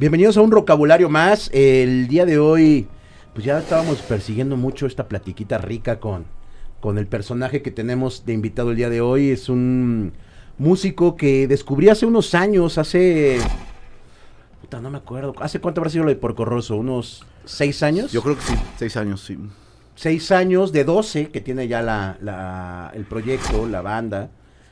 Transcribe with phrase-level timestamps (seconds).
[0.00, 1.50] Bienvenidos a un vocabulario más.
[1.52, 2.88] El día de hoy,
[3.34, 6.24] pues ya estábamos persiguiendo mucho esta platiquita rica con,
[6.80, 9.28] con el personaje que tenemos de invitado el día de hoy.
[9.28, 10.14] Es un
[10.56, 13.40] músico que descubrí hace unos años, hace...
[14.62, 15.34] Puta, no me acuerdo.
[15.38, 16.76] ¿Hace cuánto habrá sido lo de Porcorroso?
[16.76, 18.10] ¿Unos seis años?
[18.10, 19.36] Yo creo que sí, seis años, sí.
[19.96, 24.30] seis años de 12 que tiene ya la, la- el proyecto, la banda.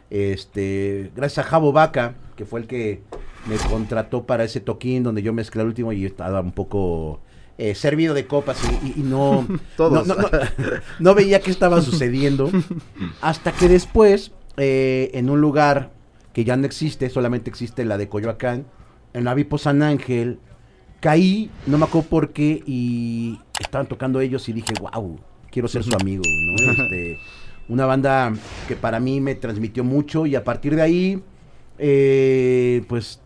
[0.08, 3.02] Este, gracias a Javo Vaca, que fue el que
[3.48, 7.20] me contrató para ese toquín donde yo mezclé el último y estaba un poco
[7.56, 10.06] eh, servido de copas y, y- y no, Todos.
[10.06, 10.28] no, no- no-
[11.00, 12.50] no veía qué estaba sucediendo.
[13.20, 15.90] Hasta que después, eh, en un lugar
[16.32, 18.66] que ya no existe, solamente existe la de Coyoacán,
[19.14, 20.38] en la Vipo San Ángel,
[21.00, 25.18] caí, no me acuerdo por qué, y estaban tocando ellos y dije, wow,
[25.50, 26.70] quiero ser su amigo, ¿no?
[26.72, 27.18] Este,
[27.68, 28.32] una banda
[28.68, 31.22] que para mí me transmitió mucho y a partir de ahí,
[31.78, 33.20] eh, pues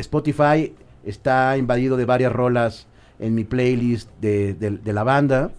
[0.00, 0.72] Spotify
[1.04, 2.86] está invadido de varias rolas
[3.18, 5.50] en mi playlist de, de- de la banda.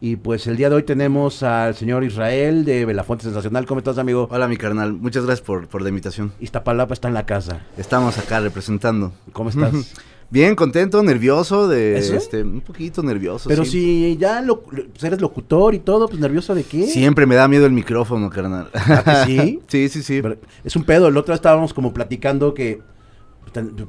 [0.00, 3.66] Y pues el día de hoy tenemos al señor Israel de Belafonte Sensacional.
[3.66, 4.26] ¿Cómo estás, amigo?
[4.32, 4.92] Hola, mi carnal.
[4.94, 6.32] Muchas gracias por, por la invitación.
[6.40, 7.60] Iztapalapa está en la casa.
[7.76, 9.12] Estamos acá representando.
[9.32, 9.72] ¿Cómo estás?
[10.30, 12.14] Bien, contento, nervioso, de ¿Eso?
[12.16, 13.48] este, un poquito nervioso.
[13.50, 13.70] Pero sí.
[13.70, 16.86] si ya lo, pues eres locutor y todo, pues nervioso de qué?
[16.86, 18.70] Siempre me da miedo el micrófono, carnal.
[18.74, 19.60] ¿Ah, que sí?
[19.68, 20.22] sí, sí, sí.
[20.22, 21.08] Pero Es un pedo.
[21.08, 22.80] El otro día estábamos como platicando que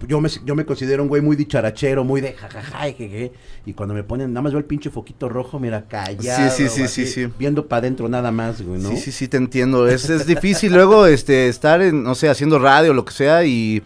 [0.08, 3.32] yo me, yo me considero un güey muy dicharachero, muy de jajaja, y jeje,
[3.66, 6.52] y cuando me ponen, nada más veo el pinche foquito rojo, mira, callado.
[6.52, 7.34] Sí, sí, sí, así, sí, sí.
[7.40, 8.90] Viendo para adentro nada más, güey, ¿no?
[8.90, 9.88] Sí, sí, sí, te entiendo.
[9.88, 13.44] Es, es difícil luego este, estar, en, no sé, haciendo radio o lo que sea
[13.46, 13.82] y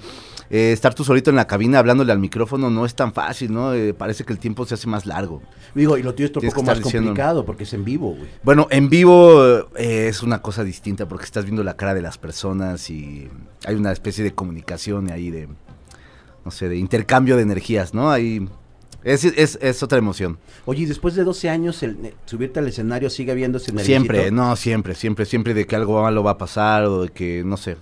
[0.49, 3.73] eh, estar tú solito en la cabina hablándole al micrófono no es tan fácil, ¿no?
[3.73, 5.41] Eh, parece que el tiempo se hace más largo.
[5.75, 8.29] Digo, y lo tuyo es un poco más diciendo- complicado porque es en vivo, güey.
[8.43, 12.17] Bueno, en vivo eh, es una cosa distinta porque estás viendo la cara de las
[12.17, 13.27] personas y
[13.65, 15.49] hay una especie de comunicación ahí de,
[16.47, 18.09] no sé, de intercambio de energías, ¿no?
[18.09, 18.47] Ahí
[19.03, 20.37] es, es, es otra emoción.
[20.65, 24.31] Oye, y después de 12 años, el, eh, subirte al escenario sigue habiendo ese Siempre,
[24.31, 27.57] no, siempre, siempre, siempre de que algo malo va a pasar o de que, no
[27.57, 27.75] sé,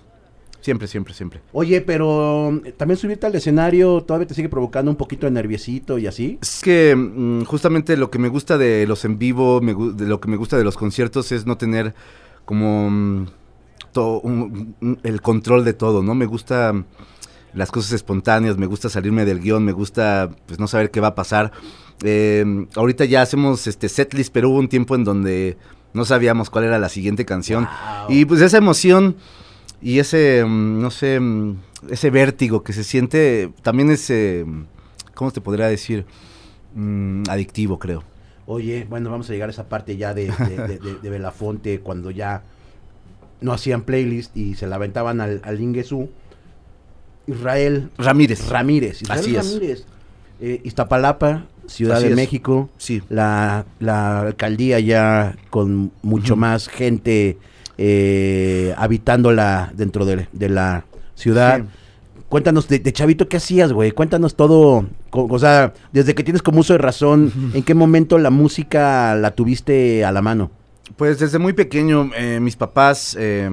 [0.62, 1.42] siempre, siempre, siempre.
[1.54, 6.08] Oye, pero también subirte al escenario todavía te sigue provocando un poquito de nerviosito y
[6.08, 6.40] así.
[6.42, 10.20] Es que mm, justamente lo que me gusta de los en vivo, me de lo
[10.20, 11.94] que me gusta de los conciertos es no tener
[12.46, 13.28] como mm,
[13.94, 16.14] to- un- un- el control de todo, ¿no?
[16.16, 16.74] Me gusta
[17.56, 21.08] las cosas espontáneas, me gusta salirme del guion, me gusta pues no saber qué va
[21.10, 21.52] a pasar.
[22.04, 22.46] Eh,
[22.76, 25.58] ahorita ya hacemos este setlist, pero hubo un tiempo en donde
[25.94, 27.64] no sabíamos cuál era la siguiente canción.
[28.08, 28.16] Wow.
[28.16, 29.16] Y pues esa emoción
[29.82, 31.56] y ese, mm, no sé, mm,
[31.90, 34.46] ese vértigo que se siente también es, eh,
[35.14, 36.06] ¿cómo te podría decir?
[36.76, 38.04] Mm, adictivo, creo.
[38.48, 42.12] Oye, bueno, vamos a llegar a esa parte ya de, de, de- de- Belafonte, cuando
[42.12, 42.44] ya
[43.42, 45.58] no hacían playlist y se la aventaban al, al.
[47.28, 48.50] Israel Ramírez.
[48.50, 49.02] Ramírez.
[49.02, 49.86] Israel Así es.
[50.42, 52.16] Eh, Iztapalapa, Ciudad Así de es.
[52.16, 52.70] México.
[52.78, 53.02] Sí.
[53.10, 57.38] La, la alcaldía ya con mucho más gente
[57.78, 60.86] eh, habitándola dentro de, de la
[61.16, 61.60] ciudad.
[61.60, 61.66] Sí.
[62.30, 63.92] Cuéntanos, de, de chavito, ¿qué hacías, güey?
[63.92, 68.18] Cuéntanos todo, co- o sea, desde que tienes como uso de razón, ¿en qué momento
[68.18, 70.50] la música la tuviste a la mano?
[70.98, 73.50] Pues desde muy pequeño eh, mis papás eh,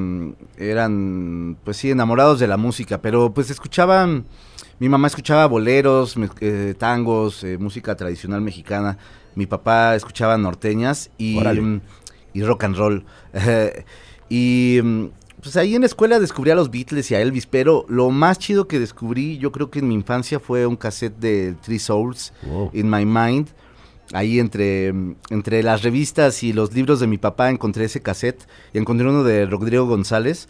[0.59, 4.25] eran, pues sí, enamorados de la música, pero pues escuchaban,
[4.79, 8.99] mi mamá escuchaba boleros, me- eh, tangos, eh, música tradicional mexicana,
[9.35, 11.81] mi papá escuchaba norteñas y, mm,
[12.35, 13.05] y rock and roll.
[14.29, 15.07] y mm,
[15.43, 18.39] pues ahí en la escuela descubrí a los Beatles y a Elvis, pero lo más
[18.39, 22.33] chido que descubrí yo creo que en mi infancia fue un cassette de Three Souls,
[22.75, 23.49] In My Mind.
[24.13, 24.89] Ahí entre,
[25.31, 29.25] entre las revistas y los libros de mi papá encontré ese cassette y encontré uno
[29.25, 30.49] de Rodrigo González.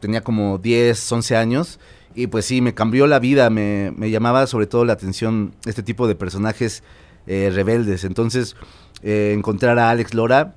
[0.00, 1.80] Tenía como 10, 11 años
[2.14, 3.50] y pues sí, me cambió la vida.
[3.50, 6.82] Me, me llamaba sobre todo la atención este tipo de personajes
[7.26, 8.04] eh, rebeldes.
[8.04, 8.56] Entonces,
[9.02, 10.54] eh, encontrar a Alex Lora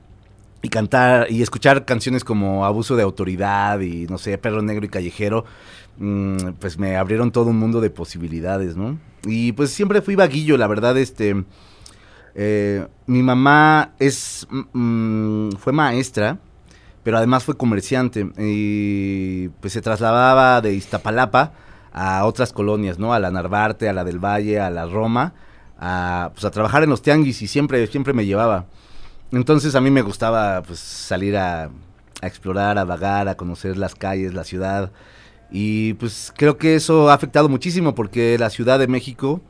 [0.61, 4.89] y cantar y escuchar canciones como Abuso de Autoridad y no sé, Perro Negro y
[4.89, 5.45] Callejero,
[5.97, 8.97] mm, pues me abrieron todo un mundo de posibilidades, ¿no?
[9.25, 11.43] Y pues siempre fui vaguillo, la verdad, este...
[12.39, 16.37] eh, mi mamá es mm, fue maestra,
[17.01, 21.53] pero además fue comerciante y pues se trasladaba de Iztapalapa
[21.91, 23.11] a otras colonias, ¿no?
[23.11, 25.33] A la Narvarte, a la del Valle, a la Roma,
[25.79, 28.65] a, pues a trabajar en los tianguis y siempre, siempre me llevaba.
[29.31, 31.71] Entonces a mí me gustaba pues salir a,
[32.21, 34.91] a explorar, a vagar, a conocer las calles, la ciudad.
[35.49, 39.41] Y pues creo que eso ha afectado muchísimo porque la Ciudad de México,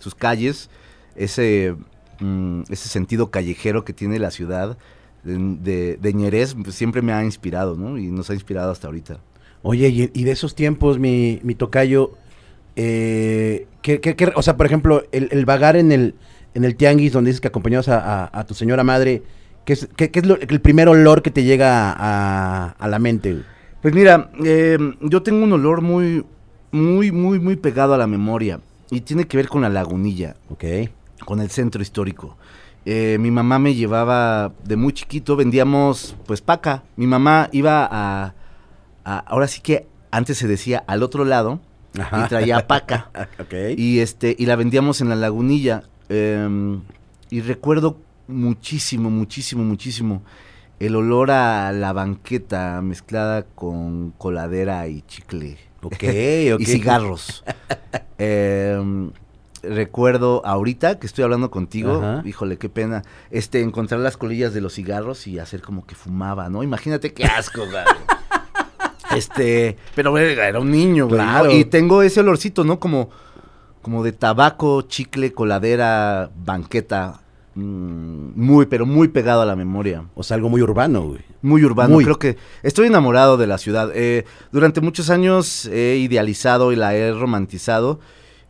[0.00, 0.68] sus calles,
[1.14, 1.76] ese,
[2.20, 4.78] mm, ese sentido callejero que tiene la ciudad
[5.24, 7.98] de, de, pues, siempre me ha inspirado, ¿no?
[7.98, 9.18] Y nos ha inspirado hasta ahorita.
[9.62, 12.12] Oye, y, y de esos tiempos, mi, mi tocayo,
[12.76, 16.14] eh, ¿qué- qué- qué- o sea, por ejemplo, el, el vagar en el,
[16.54, 19.22] en el tianguis donde dices que acompañabas a, a- a tu señora madre,
[19.64, 23.42] ¿qué es, qué- es lo- el primer olor que te llega a, a la mente?
[23.82, 26.24] Pues mira, eh, yo tengo un olor muy,
[26.72, 28.60] muy, muy, muy pegado a la memoria.
[28.90, 30.64] Y tiene que ver con la lagunilla, Ok.
[31.24, 32.36] Con el centro histórico.
[32.86, 36.82] Eh, mi mamá me llevaba de muy chiquito, vendíamos pues paca.
[36.96, 38.34] Mi mamá iba a,
[39.04, 41.60] a- ahora sí que antes se decía al otro lado
[41.98, 42.24] Ajá.
[42.24, 43.10] y traía paca.
[43.38, 43.54] ok.
[43.76, 45.82] Y este, y la vendíamos en la lagunilla.
[46.08, 46.80] em,
[47.28, 50.22] y recuerdo muchísimo, muchísimo, muchísimo
[50.80, 55.58] el olor a la banqueta mezclada con coladera y chicle.
[55.82, 55.92] ok,
[56.54, 56.60] ok.
[56.60, 57.44] Y cigarros.
[58.18, 59.10] Em,
[59.62, 62.22] recuerdo ahorita que estoy hablando contigo, Ajá.
[62.26, 66.48] híjole, qué pena, este, encontrar las colillas de los cigarros y hacer como que fumaba,
[66.48, 66.62] ¿no?
[66.62, 67.84] Imagínate qué asco, güey.
[69.16, 71.18] Este, pero era un niño, güey.
[71.18, 71.24] ¿no?
[71.26, 71.50] Claro.
[71.50, 72.78] Y tengo ese olorcito, ¿no?
[72.78, 73.10] Como,
[73.82, 77.20] como de tabaco, chicle, coladera, banqueta.
[77.56, 80.04] mm, muy, pero muy pegado a la memoria.
[80.14, 81.20] O sea, algo muy urbano, güey.
[81.42, 82.04] Muy urbano, Muy.
[82.04, 83.90] creo que estoy enamorado de la ciudad.
[83.94, 87.98] Eh, durante muchos años he idealizado y la he romantizado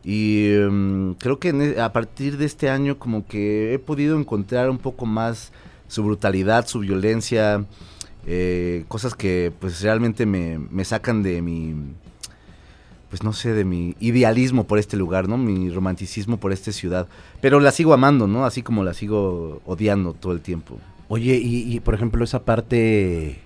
[0.03, 4.69] y mm, creo que e- a partir de este año como que he podido encontrar
[4.69, 5.51] un poco más
[5.87, 7.65] su brutalidad, su violencia,
[8.25, 11.75] eh, cosas que pues realmente me, me sacan de mi,
[13.09, 15.37] pues no sé, de mi idealismo por este lugar, ¿no?
[15.37, 17.07] Mi romanticismo por esta ciudad.
[17.41, 18.45] Pero la sigo amando, ¿no?
[18.45, 20.79] Así como la sigo odiando todo el tiempo.
[21.09, 23.37] Oye, y, y, por ejemplo, esa parte eh,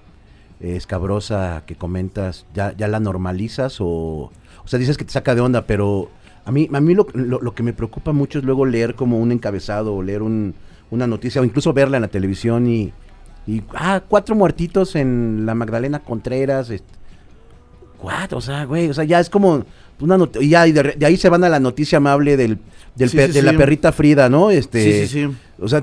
[0.60, 4.32] escabrosa que comentas, ¿ya, ya la normalizas o,
[4.64, 6.12] o sea, dices que te saca de onda, pero
[6.46, 9.20] a mí, a mí lo, lo- lo que me preocupa mucho es luego leer como
[9.20, 10.54] un encabezado o leer un-
[10.92, 12.94] una noticia o incluso verla en la televisión y,
[13.48, 16.94] y, ah, cuatro muertitos en la Magdalena Contreras, este,
[17.98, 19.66] cuatro, o sea, güey, o sea, ya es como
[20.00, 22.60] una y ya y de, de ahí se van a la noticia amable del,
[22.96, 24.52] del Sí, per- sí, de la perrita Frida, ¿no?
[24.52, 25.36] Este, Sí, sí, sí.
[25.60, 25.82] o sea,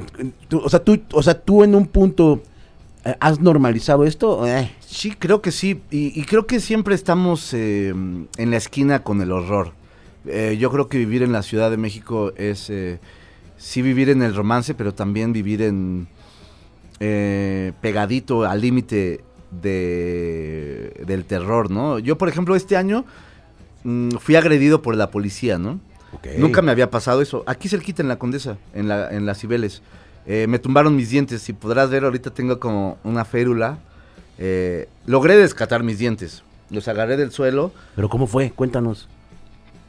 [0.48, 2.42] tú, o sea, tú, o sea, tú en un punto
[3.04, 4.46] eh, has normalizado esto.
[4.46, 5.80] Eh, Sí, creo que sí.
[5.90, 9.72] Y, y creo que siempre estamos eh, en la esquina con el horror.
[10.26, 13.00] Eh, yo creo que vivir en la Ciudad de México es eh,
[13.56, 16.06] sí vivir en el romance, pero también vivir en
[17.00, 21.98] eh, pegadito al límite de, del terror, ¿no?
[21.98, 23.04] Yo, por ejemplo, este año
[23.84, 25.80] mm, fui agredido por la policía, ¿no?
[26.38, 27.42] Nunca me había pasado eso.
[27.46, 29.82] Aquí cerquita en la Condesa, en, la, en las Cibeles.
[30.26, 31.42] Eh, me tumbaron mis dientes.
[31.42, 33.78] Si podrás ver, ahorita tengo como una férula.
[34.38, 36.42] Eh, logré descatar mis dientes.
[36.70, 37.72] Los agarré del suelo.
[37.96, 38.50] Pero ¿cómo fue?
[38.50, 39.08] Cuéntanos.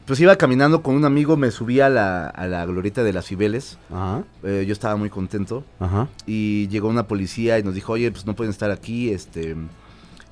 [0.05, 3.25] Pues iba caminando con un amigo, me subí a la, a la glorieta de las
[3.27, 3.77] Cibeles.
[3.89, 5.63] Ajá, Eh, yo estaba muy contento.
[5.79, 6.09] ajá.
[6.25, 9.11] Y llegó una policía y nos dijo, oye, pues no pueden estar aquí.
[9.11, 9.55] Este,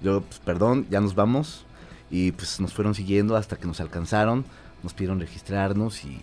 [0.02, 1.66] yo, pues perdón, ya nos vamos.
[2.10, 4.44] Y pues nos fueron siguiendo hasta que nos alcanzaron.
[4.84, 6.20] Nos pidieron registrarnos y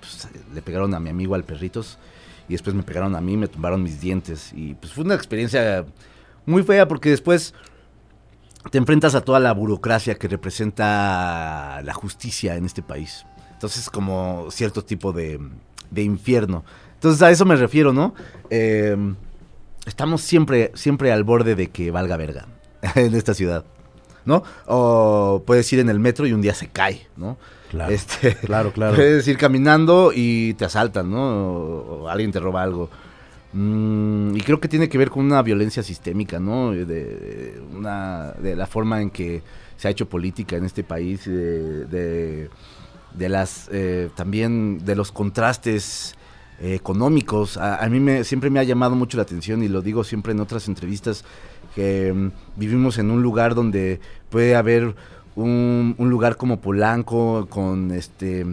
[0.00, 1.98] pues, le pegaron a mi amigo al perritos.
[2.50, 4.52] Y después me pegaron a mí, me tumbaron mis dientes.
[4.54, 5.86] Y pues fue una experiencia
[6.44, 7.54] muy fea porque después
[8.70, 13.26] te enfrentas a toda la burocracia que representa la justicia en este país.
[13.52, 15.40] Entonces, como cierto tipo de,
[15.90, 16.64] de infierno.
[16.94, 18.14] Entonces, a eso me refiero, ¿no?
[18.50, 18.96] Eh,
[19.86, 22.46] estamos siempre, siempre al borde de que valga verga
[22.94, 23.64] en esta ciudad,
[24.24, 24.42] ¿no?
[24.66, 27.36] O puedes ir en el metro y un día se cae, ¿no?
[27.70, 27.92] Claro.
[27.92, 28.94] Este, Claro, claro.
[28.96, 31.22] Puedes ir caminando y te asaltan, ¿no?
[31.22, 32.88] O, o alguien te roba algo.
[33.54, 36.72] Mm, y creo que tiene que ver con una violencia sistémica, ¿no?
[36.72, 39.42] De, de una, de la forma en que
[39.76, 42.50] se ha hecho política en este país, de, de,
[43.16, 46.16] de las, eh, también de los contrastes
[46.60, 47.56] eh, económicos.
[47.56, 50.32] A, a mí me, siempre me ha llamado mucho la atención y lo digo siempre
[50.32, 51.24] en otras entrevistas,
[51.76, 54.96] que mm, vivimos en un lugar donde puede haber
[55.36, 58.46] un, un lugar como Polanco con este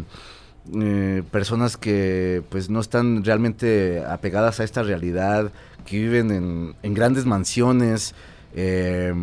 [0.79, 5.51] eh, personas que pues no están realmente apegadas a esta realidad,
[5.85, 8.13] que viven en, en grandes mansiones
[8.55, 9.13] eh,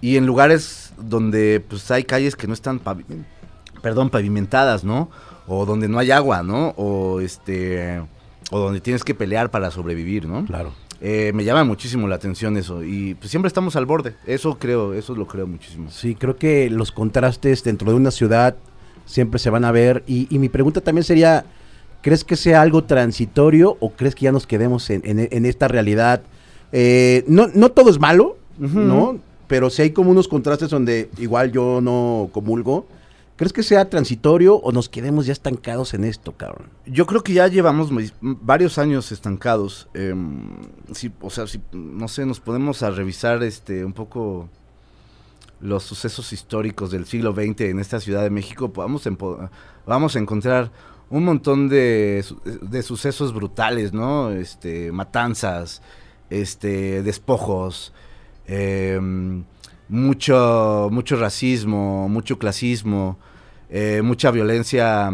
[0.00, 3.04] y en lugares donde pues hay calles que no están pavi-
[3.82, 5.10] perdón, pavimentadas, ¿no?
[5.46, 6.74] O donde no hay agua, ¿no?
[6.76, 8.02] O este
[8.50, 10.44] o donde tienes que pelear para sobrevivir, ¿no?
[10.44, 10.72] Claro.
[11.00, 14.14] Eh, me llama muchísimo la atención eso y pues siempre estamos al borde.
[14.26, 15.90] Eso creo, eso lo creo muchísimo.
[15.90, 18.56] Sí, creo que los contrastes dentro de una ciudad
[19.06, 20.02] siempre se van a ver.
[20.06, 21.44] Y, y mi pregunta también sería,
[22.02, 25.68] ¿crees que sea algo transitorio o crees que ya nos quedemos en, en- en esta
[25.68, 26.22] realidad?
[26.72, 28.36] Eh, no, no todo es malo.
[28.58, 29.18] ¿no?
[29.48, 32.86] Pero sí hay como unos contrastes donde igual yo no comulgo.
[33.36, 36.68] ¿Crees que sea transitorio o nos quedemos ya estancados en esto, cabrón?
[36.86, 39.88] Yo creo que ya llevamos varios años estancados.
[39.92, 40.46] em,
[40.92, 44.48] sí, o sea, si, no sé, nos podemos a revisar este un poco
[45.60, 49.08] los sucesos históricos del siglo XX en esta Ciudad de México, vamos,
[49.86, 50.70] vamos a encontrar
[51.10, 52.24] un montón de,
[52.62, 54.30] de, sucesos brutales, ¿no?
[54.30, 55.82] Este, matanzas,
[56.30, 57.92] este, despojos,
[58.46, 59.44] em,
[59.88, 63.18] mucho, mucho racismo, mucho clasismo,
[63.70, 65.10] eh, mucha violencia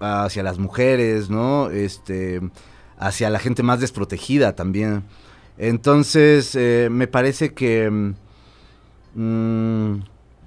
[0.00, 1.70] hacia las mujeres, ¿no?
[1.70, 2.40] Este,
[2.98, 5.04] hacia la gente más desprotegida también.
[5.58, 8.14] Entonces, eh, me parece que
[9.14, 9.94] mm,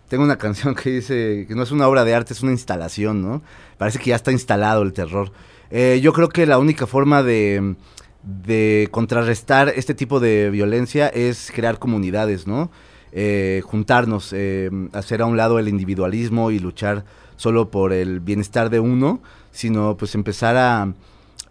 [0.08, 3.22] tengo una canción que dice que no es una obra de arte, es una instalación,
[3.22, 3.42] ¿no?
[3.78, 5.32] Parece que ya está instalado el terror.
[5.72, 7.76] Eh, yo creo que la única forma de,
[8.92, 12.72] contrarrestar este tipo de violencia es crear comunidades, ¿no?
[13.12, 14.34] Eh, juntarnos,
[14.94, 17.06] hacer a un lado el individualismo y luchar
[17.36, 20.94] solo por el bienestar de uno, sino pues empezar a,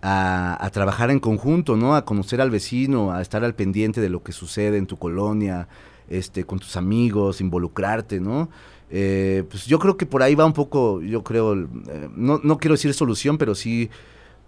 [0.02, 1.94] a, trabajar en conjunto, ¿no?
[1.94, 5.68] A conocer al vecino, a estar al pendiente de lo que sucede en tu colonia,
[6.08, 8.50] este, con tus amigos, involucrarte, ¿no?
[8.90, 12.58] Eh, pues yo creo que por ahí va un poco, yo creo, eh, no, no
[12.58, 13.88] quiero decir solución, pero sí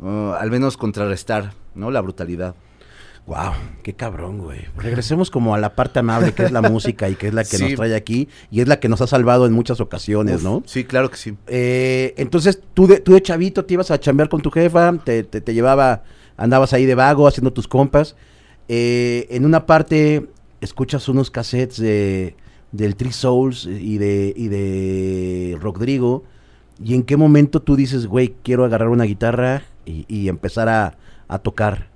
[0.01, 1.91] uh, al menos contrarrestar, ¿no?
[1.91, 2.55] La brutalidad.
[3.27, 4.67] Wow, qué cabrón, güey.
[4.77, 7.57] Regresemos como a la parte amable que es la música y que es la que
[7.61, 10.63] nos trae aquí y es la que nos ha salvado en muchas ocasiones, ¿no?
[10.67, 11.35] Sí, claro que sí.
[11.47, 15.25] Eh, entonces, tú de, tú de chavito te ibas a chambear con tu jefa, te,
[15.25, 16.03] te, llevaba,
[16.37, 18.15] andabas ahí de vago haciendo tus compas.
[18.69, 20.27] Eh, en una parte
[20.65, 22.37] escuchas unos cassettes de,
[22.73, 26.25] del Three Souls y de, y de Rodrigo.
[26.83, 31.39] ¿Y en qué momento tú dices, güey, quiero agarrar una guitarra y, empezar a, a
[31.39, 31.91] tocar?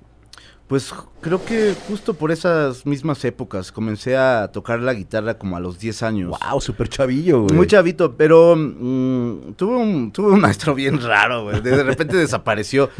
[0.67, 5.59] Pues creo que justo por esas mismas épocas comencé a tocar la guitarra como a
[5.59, 6.29] los 10 años.
[6.29, 7.55] Wow, súper chavillo, güey.
[7.55, 11.59] Muy chavito, pero mm, tuve, un, tuve un maestro bien raro, güey.
[11.61, 12.91] De repente desapareció.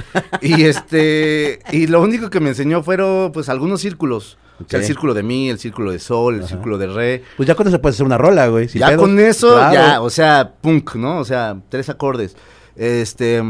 [0.41, 4.39] Y este y lo único que me enseñó fueron pues algunos círculos.
[4.60, 7.24] O sea, el círculo de mi, el círculo de sol, el círculo de re.
[7.38, 8.68] Pues ya con eso puede hacer una rola, güey.
[8.68, 11.20] ya con eso, ya, o sea, punk, ¿no?
[11.20, 12.36] O sea, tres acordes.
[12.75, 13.42] Este,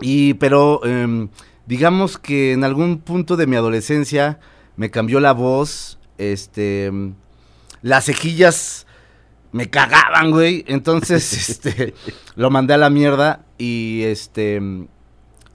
[0.00, 1.28] y, pero, eh,
[1.66, 4.38] digamos que en algún punto de mi adolescencia
[4.76, 6.90] me cambió la voz, este,
[7.82, 8.86] las cejillas
[9.52, 11.94] me cagaban, güey, entonces, este,
[12.34, 14.60] lo mandé a la mierda y, este,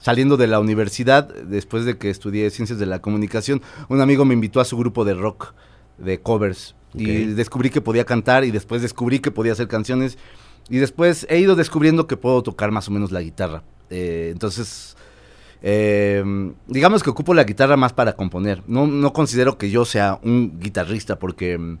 [0.02, 4.34] saliendo de la universidad, después de que estudié ciencias de la comunicación, un amigo me
[4.34, 5.54] invitó a su grupo de rock,
[5.96, 10.18] de covers, y descubrí que podía cantar y después descubrí que podía hacer canciones
[10.68, 13.62] y después he ido descubriendo que puedo tocar más o menos la guitarra.
[13.88, 14.96] Eh, entonces,
[15.62, 16.22] eh,
[16.66, 18.62] digamos que ocupo la guitarra más para componer.
[18.66, 21.78] No, no considero que yo sea un guitarrista porque mm,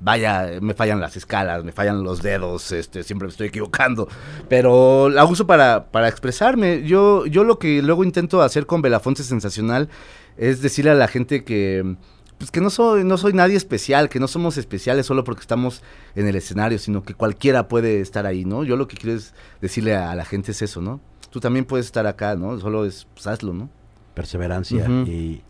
[0.00, 4.08] vaya, me fallan las escalas, me fallan los dedos, este, siempre me estoy equivocando.
[4.48, 6.82] Pero la uso para, para expresarme.
[6.82, 9.88] Yo, yo lo que luego intento hacer con Belafonte Sensacional
[10.36, 11.96] es decirle a la gente que
[12.38, 15.82] pues que no soy, no soy nadie especial, que no somos especiales solo porque estamos
[16.14, 18.64] en el escenario, sino que cualquiera puede estar ahí, ¿no?
[18.64, 21.00] Yo lo que quiero es decirle a la gente es eso, ¿no?
[21.30, 22.58] tú también puedes estar acá, ¿no?
[22.58, 23.70] Solo es, pues hazlo, ¿no?
[24.14, 25.42] Perseverancia y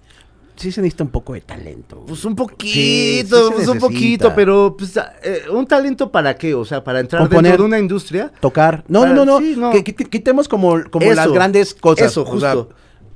[0.60, 2.04] sí se necesita un poco de talento.
[2.06, 6.84] Pues un poquito, pues un poquito, pero pues, eh, un talento para qué, o sea,
[6.84, 8.30] para entrar dentro de una industria.
[8.40, 8.84] Tocar.
[8.86, 12.12] No, no, no, no, Que, quitemos como, como las grandes cosas.
[12.12, 12.68] Eso, justo.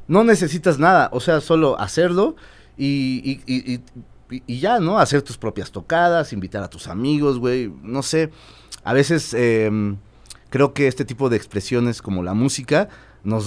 [0.09, 2.35] no necesitas nada, o sea, solo hacerlo
[2.79, 3.81] y, y,
[4.47, 4.99] y, ya, ¿no?
[4.99, 8.31] Hacer tus propias tocadas, invitar a tus amigos, güey, no sé.
[8.83, 9.35] A veces...
[9.37, 9.71] Eh,
[10.51, 12.89] creo que este tipo de expresiones como la música
[13.25, 13.45] nos,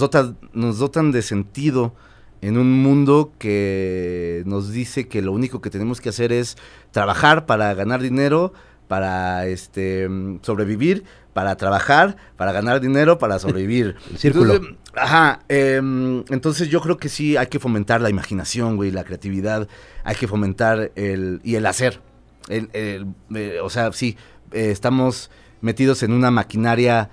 [0.52, 1.94] nos dotan de sentido
[2.40, 6.56] en un mundo que nos dice que lo único que tenemos que hacer es
[6.90, 8.52] trabajar para ganar dinero,
[8.86, 10.08] para este
[10.42, 13.96] sobrevivir, para trabajar, para ganar dinero, para sobrevivir.
[14.10, 14.60] El círculo.
[14.94, 15.40] ajá.
[15.48, 19.68] Em, entonces yo creo que sí hay que fomentar la imaginación, güey, la creatividad,
[20.04, 22.00] hay que fomentar el y el hacer.
[22.48, 24.16] El, eh, o sea, sí,
[24.52, 25.30] eh, estamos
[25.60, 27.10] metidos en una maquinaria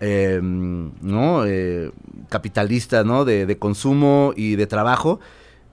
[0.00, 1.44] eh, ¿no?
[1.44, 1.90] Eh,
[2.28, 3.24] capitalista, ¿no?
[3.24, 5.18] De, consumo y de trabajo,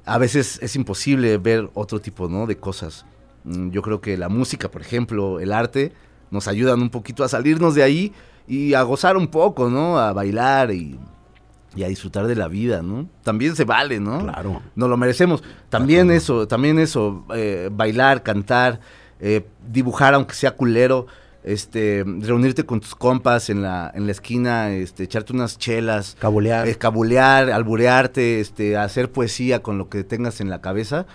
[0.05, 2.47] a veces es imposible ver otro tipo, ¿no?
[2.47, 3.05] De cosas.
[3.43, 5.93] Mm, yo creo que la música, por ejemplo, el arte,
[6.31, 8.13] nos ayudan un poquito a salirnos de ahí
[8.47, 9.99] y a gozar un poco, ¿no?
[9.99, 10.99] A bailar y,
[11.75, 13.07] a disfrutar de la vida, ¿no?
[13.21, 14.19] También se vale, ¿no?
[14.19, 14.61] Claro.
[14.75, 15.43] Nos lo merecemos.
[15.69, 18.79] También eso, también eso, eh, bailar, cantar,
[19.67, 21.07] dibujar aunque sea culero
[21.45, 26.67] este, reunirte con tus compas en la, en la esquina, este, echarte unas chelas, cabulear,
[26.67, 31.05] eh, cabulear, alburearte, este, hacer poesía con lo que tengas en la cabeza,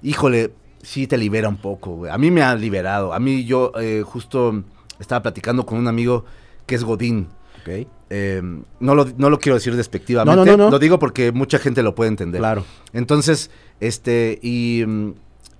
[0.00, 2.12] híjole, sí te libera un poco, güey.
[2.12, 3.12] A mí me ha liberado.
[3.12, 4.62] A mí yo eh, justo
[5.00, 6.24] estaba platicando con un amigo
[6.64, 7.26] que es Godín.
[7.62, 7.88] Okay.
[8.10, 8.40] Eh,
[8.78, 12.40] no, lo, no lo quiero decir despectivamente, lo digo porque mucha gente lo puede entender.
[12.40, 12.64] Claro.
[12.92, 13.50] Entonces,
[13.80, 15.12] este, y mm,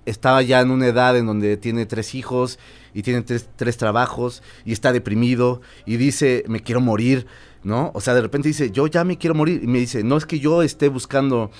[0.05, 2.57] estaba ya en una edad en donde tiene tres hijos
[2.93, 7.27] y tiene tres, tres trabajos y está deprimido y dice, me quiero morir,
[7.63, 7.91] ¿no?
[7.93, 9.61] O sea, de repente dice, yo ya me quiero morir.
[9.63, 11.51] Y me dice, no es que yo esté buscando,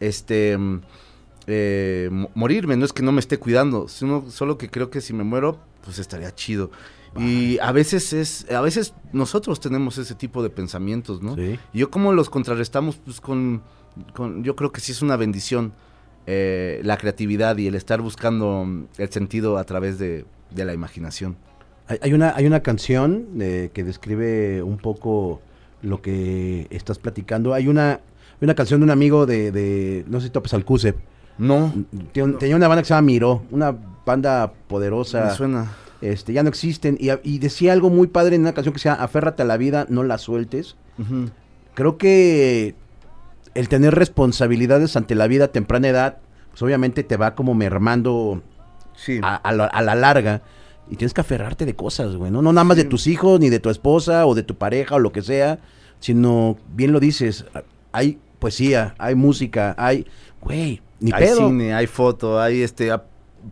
[0.00, 0.56] este,
[1.46, 5.00] eh, mo- morirme, no es que no me esté cuidando, sino solo que creo que
[5.00, 6.70] si me muero, pues estaría chido.
[7.18, 11.34] Y a veces es, a veces nosotros tenemos ese tipo de pensamientos, ¿no?
[11.34, 11.58] Sí.
[11.72, 13.62] Y yo cómo los contrarrestamos, pues con,
[14.14, 15.72] con- yo creo que sí es una bendición
[16.26, 20.72] eh, la creatividad y el estar buscando mm, el sentido a través de, de la
[20.74, 21.36] imaginación.
[22.00, 25.40] Hay, una, hay una canción eh, que describe un poco
[25.82, 27.54] lo que estás platicando.
[27.54, 28.00] Hay una,
[28.40, 30.94] una canción de un amigo de, de no sé si topes Alcuse.
[31.38, 31.72] No,
[32.12, 35.26] Ten- Tenía una banda que se llama Miró, una banda poderosa.
[35.26, 35.72] me suena.
[36.00, 36.96] Este, ya no existen.
[36.98, 39.56] Y, y decía algo muy padre en una canción que se llama Aférrate a la
[39.56, 40.76] vida, no la sueltes.
[41.74, 42.74] Creo que
[43.58, 46.18] el tener responsabilidades ante la vida a temprana edad,
[46.50, 48.42] pues obviamente te va como mermando
[48.94, 49.20] Sí.
[49.22, 50.42] a, a la, a la larga.
[50.88, 52.30] Y tienes que aferrarte de cosas, güey.
[52.30, 54.94] No, no nada más de tus hijos, ni de tu esposa, o de tu pareja,
[54.94, 55.58] o lo que sea.
[56.00, 57.44] Sino, bien lo dices,
[57.92, 60.06] hay poesía, hay música, hay...
[60.40, 61.48] Güey, ni hay pedo.
[61.48, 62.92] cine, hay foto, hay este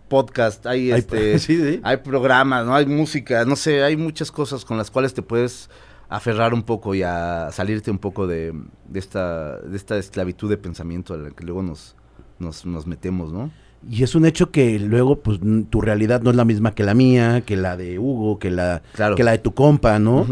[0.08, 1.80] podcast, hay Hay- este sí, sí.
[1.82, 5.68] hay programas, no hay música, no sé, hay muchas cosas con las cuales te puedes
[6.08, 8.52] aferrar un poco y a salirte un poco de,
[8.88, 11.96] de esta de esta esclavitud de pensamiento a la que luego nos
[12.38, 13.50] nos, nos metemos, ¿no?
[13.88, 16.94] Y es un hecho que luego, pues, tu realidad no es la misma que la
[16.94, 19.14] mía, que la de Hugo, que la, Claro.
[19.14, 20.26] que la de tu compa, ¿no?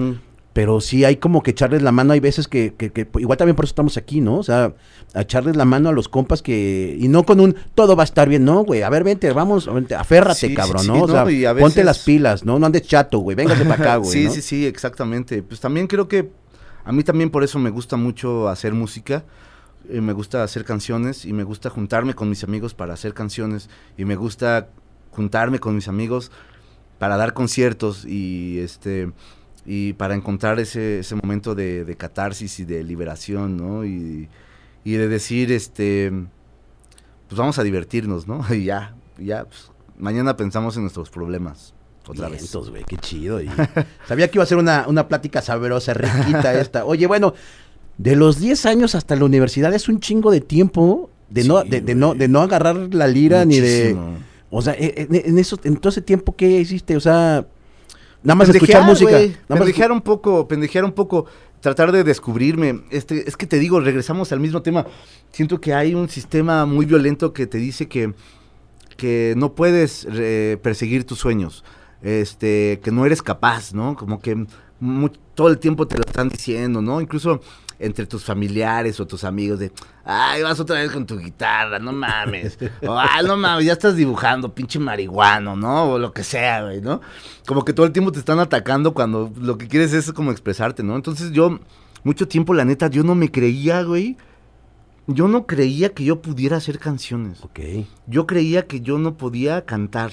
[0.53, 3.57] Pero sí hay como que echarles la mano, hay veces que, que- que- igual también
[3.57, 4.37] por eso estamos aquí, ¿no?
[4.37, 4.75] O sea,
[5.15, 8.05] a echarles la mano a los compas que, y no con un, todo va a
[8.05, 11.03] estar bien, no, güey, a ver, vente, vamos, vente, aférrate, Sí, cabrón, sí, ¿no?
[11.05, 11.25] O sea,
[11.63, 12.59] ponte las pilas, ¿no?
[12.59, 14.33] No andes chato, güey, véngase para acá, güey, sí, ¿no?
[14.33, 15.43] sí, sí, exactamente.
[15.43, 16.31] Pues también creo que
[16.85, 19.25] a mí también por eso me gusta mucho hacer música.
[19.89, 23.71] eh, me gusta hacer canciones y me gusta juntarme con mis amigos para hacer canciones
[23.97, 24.69] y me gusta
[25.13, 26.31] juntarme con mis amigos
[26.99, 29.11] para dar conciertos y este
[29.65, 33.85] y para encontrar ese, ese momento de, de catarsis y de liberación, ¿no?
[33.85, 34.29] Y,
[34.85, 36.11] y de decir, este,
[37.29, 38.45] pues vamos a divertirnos, ¿no?
[38.55, 41.75] Y ya, ya, pues, mañana pensamos en nuestros problemas
[42.07, 42.41] otra vez.
[42.43, 43.41] Vientos, güey, qué chido.
[43.41, 43.49] y
[44.09, 46.85] sabía que iba a ser una, una plática sabrosa, riquita esta.
[46.85, 47.35] Oye, bueno,
[47.99, 51.81] de los 10 años hasta la universidad es un chingo de tiempo de, no, de,
[51.81, 53.97] de no, de no agarrar la lira ni de...
[54.51, 56.95] O sea, e- en, en eso, en todo ese tiempo, ¿qué hiciste?
[56.97, 57.47] O sea,
[58.23, 59.11] nada más escuchar música.
[59.11, 61.27] güey, Nada más pendejear un poco, pendejear un poco,
[61.61, 62.83] tratar de descubrirme.
[62.91, 64.87] Este, es que te digo, regresamos al mismo tema.
[65.31, 68.15] Siento que hay un sistema muy violento que te dice que,
[68.97, 71.65] que no puedes eh, perseguir tus sueños.
[72.03, 73.95] Este, que no eres capaz, ¿no?
[73.95, 74.47] Como que
[75.35, 77.01] todo el tiempo te lo están diciendo, ¿no?
[77.01, 77.41] Incluso
[77.83, 79.73] entre tus familiares o tus amigos de,
[80.05, 82.57] ay, vas otra vez con tu guitarra, no mames.
[82.87, 85.93] o, ay, no mames, ya estás dibujando, pinche marihuano, ¿no?
[85.93, 87.01] O lo que sea, güey, ¿no?
[87.47, 90.83] Como que todo el tiempo te están atacando cuando lo que quieres es como expresarte,
[90.83, 90.95] ¿no?
[90.95, 91.59] Entonces yo,
[92.05, 94.17] mucho tiempo, la neta, yo no me creía, güey.
[95.09, 97.43] Yo no creía que yo pudiera hacer canciones.
[97.43, 97.59] Ok.
[98.07, 100.13] Yo creía que yo no podía cantar.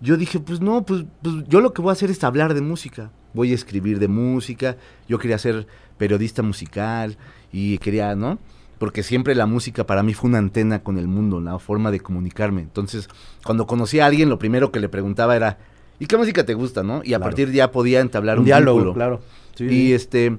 [0.00, 2.62] Yo dije, pues no, pues, pues yo lo que voy a hacer es hablar de
[2.62, 3.10] música.
[3.34, 4.78] Voy a escribir de música.
[5.08, 5.66] Yo quería ser
[5.98, 7.18] periodista musical
[7.52, 8.38] y quería, ¿no?
[8.78, 12.00] Porque siempre la música para mí fue una antena con el mundo, una forma de
[12.00, 12.62] comunicarme.
[12.62, 13.08] Entonces,
[13.44, 15.58] cuando conocí a alguien, lo primero que le preguntaba era,
[15.98, 16.98] ¿y qué música te gusta, no?
[17.04, 17.22] Y a Claro.
[17.24, 18.94] partir de ya podía entablar Un un, diálogo, vínculo.
[18.94, 19.20] claro.
[19.56, 19.92] Sí, Y sí.
[19.94, 20.38] este,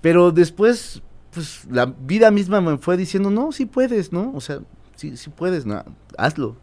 [0.00, 1.00] pero después,
[1.32, 4.32] pues la vida misma me fue diciendo, no, sí puedes, ¿no?
[4.34, 4.58] O sea,
[4.96, 5.84] sí, sí puedes, no,
[6.18, 6.56] hazlo.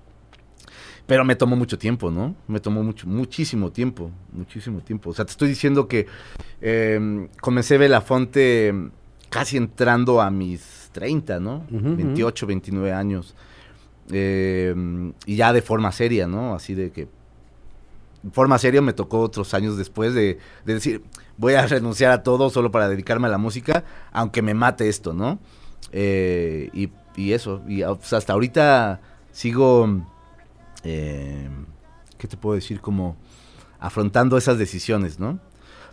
[1.08, 2.36] Pero me tomó mucho tiempo, ¿no?
[2.48, 5.10] Me tomó mucho, muchísimo tiempo, muchísimo tiempo.
[5.10, 6.06] O sea, te estoy diciendo que
[6.62, 8.74] eh, comencé Belafonte
[9.30, 11.66] casi entrando a mis 30, ¿no?
[11.72, 11.96] Ujú, ujú.
[11.96, 13.36] 28, 29 años.
[14.12, 14.76] Eh,
[15.26, 16.54] y ya de forma seria, ¿no?
[16.54, 17.08] Así de que
[18.32, 21.04] forma seria me tocó otros años después de, de decir,
[21.38, 25.14] voy a renunciar a todo solo para dedicarme a la música, aunque me mate esto,
[25.14, 25.40] ¿no?
[25.92, 29.00] Eh, y, y eso, y pues, hasta ahorita
[29.32, 30.04] sigo,
[30.84, 31.50] eh,
[32.18, 32.82] ¿qué te puedo decir?
[32.82, 33.16] Como
[33.80, 35.40] afrontando esas decisiones, ¿no?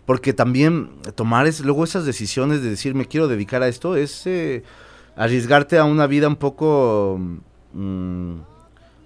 [0.05, 4.25] Porque también tomar es, luego esas decisiones de decir, me quiero dedicar a esto, es
[4.27, 4.63] eh,
[5.15, 7.19] arriesgarte a una vida un poco...
[7.73, 8.35] mm,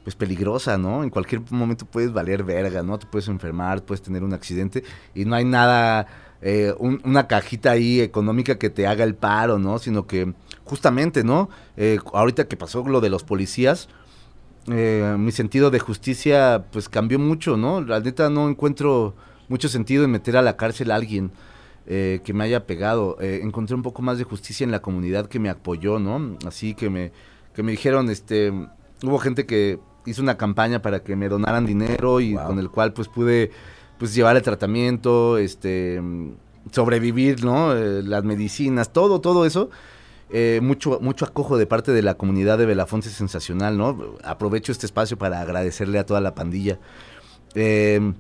[0.04, 1.04] pues peligrosa, ¿no?
[1.04, 2.98] En cualquier momento puedes valer verga, ¿no?
[2.98, 6.08] Te puedes enfermar, puedes tener un accidente y no hay nada,
[6.42, 9.78] eh, un- una cajita ahí económica que te haga el paro, ¿no?
[9.78, 11.50] Sino que justamente, ¿no?
[11.78, 13.90] Eh, ahorita que pasó lo de los policías,
[14.68, 17.82] eh, mi sentido de justicia pues cambió mucho, ¿no?
[17.82, 19.16] La neta no encuentro
[19.48, 21.32] mucho sentido en meter a la cárcel a alguien
[21.88, 23.18] eh, que me haya pegado.
[23.20, 26.38] Eh, encontré un poco más de justicia en la comunidad que me apoyó, ¿no?
[26.46, 27.12] Así que me,
[27.54, 28.52] que me dijeron, este,
[29.04, 32.94] hubo gente que hice una campaña para que me donaran dinero y con el cual
[32.94, 33.52] pues pude
[33.98, 36.02] pues llevar el tratamiento, este
[36.72, 37.76] sobrevivir, ¿no?
[37.76, 39.70] Eh, las medicinas, todo, todo eso.
[40.32, 44.16] Eh, mucho, mucho acojo de parte de la comunidad de Belafonte sensacional, ¿no?
[44.24, 46.80] Aprovecho este espacio para agradecerle a toda la pandilla.
[47.56, 48.14] Eh,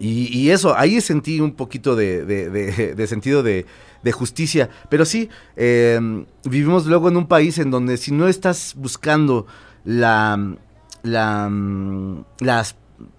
[0.00, 3.66] y, eso, ahí sentí un poquito de, sentido de,
[4.12, 4.70] justicia.
[4.88, 9.46] Pero sí, vivimos luego en un país en donde si no estás buscando
[9.84, 10.56] la,
[11.02, 11.50] la,
[12.40, 12.76] las,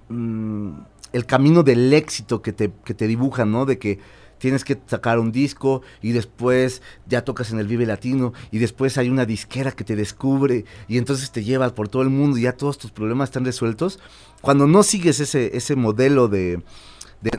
[0.10, 0.72] mm,
[1.14, 3.66] el camino del éxito que te, que te dibujan, ¿no?
[3.66, 4.00] De que
[4.40, 8.98] tienes que sacar un disco y después ya tocas en el Vive Latino y después
[8.98, 12.44] hay una disquera que te descubre y entonces te llevas por todo el mundo y
[12.44, 14.00] ya todos tus problemas están resueltos.
[14.42, 16.64] Cuando no sigues ese, ese modelo de,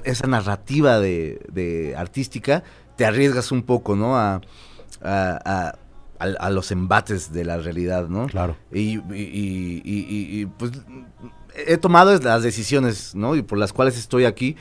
[0.05, 2.63] esa narrativa de, artística,
[2.97, 4.17] te arriesgas un poco, ¿no?
[4.17, 4.41] A,
[5.03, 5.75] a,
[6.51, 8.27] los embates de la realidad, ¿no?
[8.27, 8.57] Claro.
[8.71, 10.73] Y, y, y, pues
[11.67, 13.35] he tomado las decisiones, ¿no?
[13.37, 14.57] Y por las cuales estoy aquí.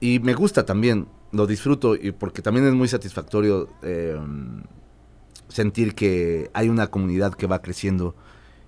[0.00, 4.16] Y me gusta también lo disfruto y porque también es muy satisfactorio eh,
[5.48, 8.14] sentir que hay una comunidad que va creciendo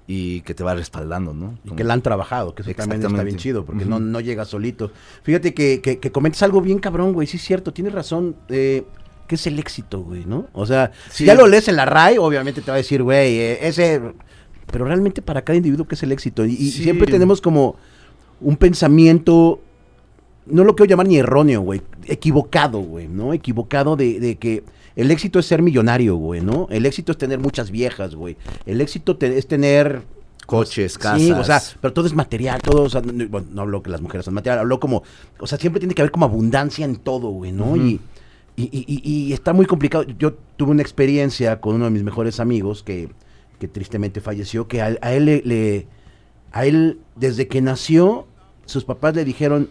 [0.08, 1.58] y que te va respaldando, ¿no?
[1.64, 4.44] Y que la han trabajado, que eso también está bien chido, porque no, no llega
[4.44, 4.92] solito.
[5.22, 8.84] Fíjate que, que, comentas algo bien cabrón, güey, sí es cierto, tienes razón, eh,
[9.26, 10.46] ¿qué es el éxito, güey, no?
[10.52, 13.38] O sea, si ya lo lees en la RAI, obviamente te va a decir, güey,
[13.38, 14.00] eh, ese...
[14.70, 16.44] Pero realmente para cada individuo, ¿qué es el éxito?
[16.44, 17.76] Y, y siempre tenemos como
[18.40, 19.60] un pensamiento
[20.46, 23.32] no lo quiero llamar ni erróneo, güey, equivocado, güey, ¿no?
[23.32, 26.66] Equivocado de, que el éxito es ser millonario, güey, ¿no?
[26.70, 28.36] El éxito es tener muchas viejas, güey.
[28.64, 30.02] El éxito es tener
[30.46, 31.20] coches, casas.
[31.20, 33.90] Sí, o sea, pero todo es material, todo, o sea, no, bueno, no hablo que
[33.90, 35.02] las mujeres son material, hablo como,
[35.38, 37.76] o sea, siempre tiene que haber como abundancia en todo, güey, ¿no?
[37.76, 38.00] y,
[38.56, 40.04] y, y, y, está muy complicado.
[40.18, 43.10] Yo tuve una experiencia con uno de mis mejores amigos que,
[43.58, 45.86] que tristemente falleció, que a, él le,
[46.52, 48.26] a él, desde que nació,
[48.64, 49.68] sus papás le dijeron,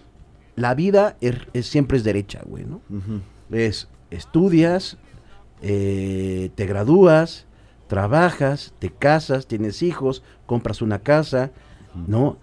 [0.56, 2.82] la vida es, siempre es derecha, güey, ¿no?
[3.52, 4.98] Es, estudias,
[5.62, 7.46] eh, te gradúas,
[7.88, 11.52] trabajas, te casas, tienes hijos, compras una casa,
[12.08, 12.38] ¿no?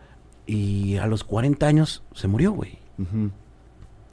[0.47, 2.79] Y a los 40 años se murió, güey.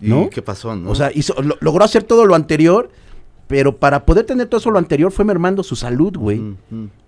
[0.02, 0.90] ¿Y qué pasó, no?
[0.92, 1.12] O sea,
[1.62, 2.90] logró hacer todo lo anterior,
[3.48, 6.56] pero para poder tener todo eso lo anterior fue mermando su salud, güey.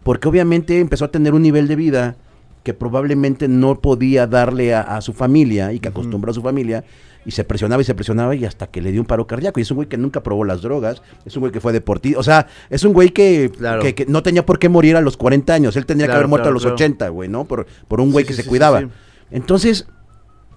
[0.04, 2.16] Porque obviamente empezó a tener un nivel de vida
[2.64, 6.84] que probablemente no podía darle a, su familia y que acostumbró a su familia
[7.26, 9.60] y se presionaba y se presionaba y hasta que le dio un paro cardíaco.
[9.60, 12.20] Y es un güey que nunca probó las drogas, es un güey que fue deportista,
[12.20, 13.52] o sea, es un güey que,
[13.96, 16.50] que, no tenía por qué morir a los 40 años, él tendría que haber muerto
[16.50, 17.46] a los 80, güey, ¿no?
[17.46, 18.84] Por, por un güey que se cuidaba.
[19.32, 19.88] Entonces,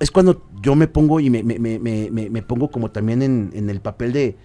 [0.00, 3.70] es cuando yo me pongo y me, me, me, me pongo como también en, en
[3.70, 4.36] el papel de,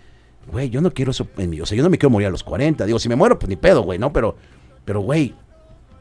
[0.51, 2.31] güey, yo no quiero eso en mí, o sea, yo no me quiero morir a
[2.31, 4.13] los 40, digo, si me muero, pues ni pedo, güey, ¿no?
[4.13, 4.35] Pero,
[4.85, 5.35] pero, güey,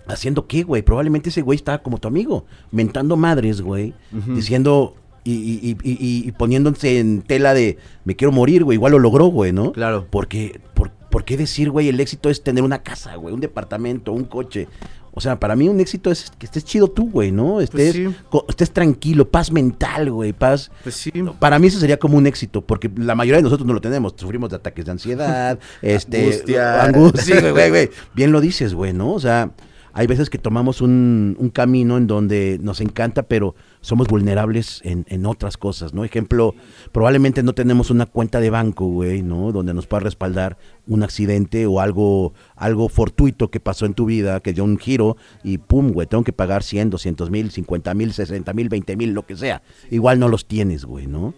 [0.09, 0.83] ¿Haciendo qué, güey?
[0.83, 3.95] Probablemente ese güey estaba como tu amigo, mentando madres, güey,
[4.35, 4.95] diciendo
[5.25, 8.77] y, y, poniéndose en tela de me quiero morir, güey.
[8.77, 9.73] Igual lo logró, güey, ¿no?
[9.73, 10.07] Claro.
[10.11, 14.13] Porque, por, por, qué decir, güey, el éxito es tener una casa, güey, un departamento,
[14.13, 14.69] un coche?
[15.13, 17.55] O sea, para mí un éxito es que estés chido tú, güey, ¿no?
[17.55, 18.15] Pues estés,
[18.49, 20.71] estés tranquilo, paz mental, güey, paz.
[20.85, 21.11] Pues sí.
[21.41, 24.15] Para mí eso sería como un éxito, porque la mayoría de nosotros no lo tenemos.
[24.17, 26.85] Sufrimos de ataques de ansiedad, este, angustia.
[26.85, 27.91] angustia, güey, güey.
[28.15, 29.13] Bien lo dices, güey, ¿no?
[29.13, 29.51] O sea,
[29.99, 35.27] hay veces que tomamos un, camino en donde nos encanta, pero somos vulnerables en, en,
[35.27, 36.05] otras cosas, ¿no?
[36.05, 36.55] Ejemplo,
[36.93, 39.51] probablemente no tenemos una cuenta de banco, güey, ¿no?
[39.51, 40.57] Donde nos pueda respaldar
[40.87, 45.17] un accidente o algo, algo fortuito que pasó en tu vida, que dio un giro
[45.43, 49.15] y pum, güey, tengo que pagar 100, 200 mil, 50 mil, 60 mil, 20 mil,
[49.15, 49.63] lo que sea.
[49.91, 51.35] Igual no los tienes, güey, ¿no?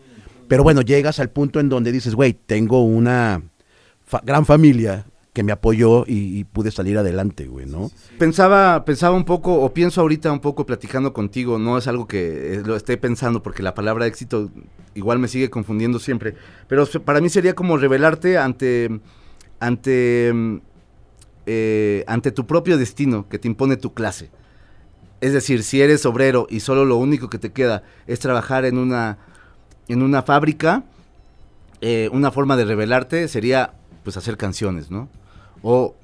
[0.48, 3.40] Pero bueno, llegas al punto en donde dices, güey, tengo una
[4.22, 7.90] gran familia, que me apoyó y, pude salir adelante, güey, ¿no?
[8.18, 12.54] Pensaba, pensaba un poco, o pienso ahorita un poco platicando contigo, no es algo que
[12.54, 14.50] eh, lo esté pensando, porque la palabra éxito
[14.94, 16.34] igual me sigue confundiendo siempre,
[16.66, 19.00] pero para mí sería como revelarte ante,
[19.60, 20.32] ante,
[21.46, 24.30] eh, ante tu propio destino que te impone tu clase.
[25.20, 28.78] Es decir, si eres obrero y solo lo único que te queda es trabajar en
[28.78, 29.18] una,
[29.86, 30.82] en una fábrica,
[31.82, 35.08] eh, una forma de revelarte sería pues hacer canciones, ¿no?
[35.62, 35.94] O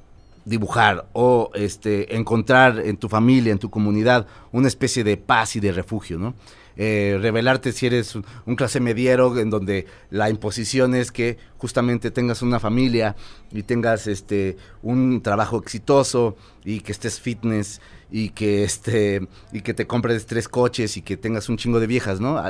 [0.45, 5.61] dibujar o este, encontrar en tu familia, en tu comunidad, una especie de paz y
[5.61, 6.35] de refugio, ¿no?
[6.79, 12.42] Eh, revelarte si eres un, clase mediero en donde la imposición es que justamente tengas
[12.42, 13.16] una familia
[13.51, 19.73] y tengas este un trabajo exitoso y que estés fitness y que este y que
[19.73, 22.42] te compres tres coches y que tengas un chingo de viejas, ¿no?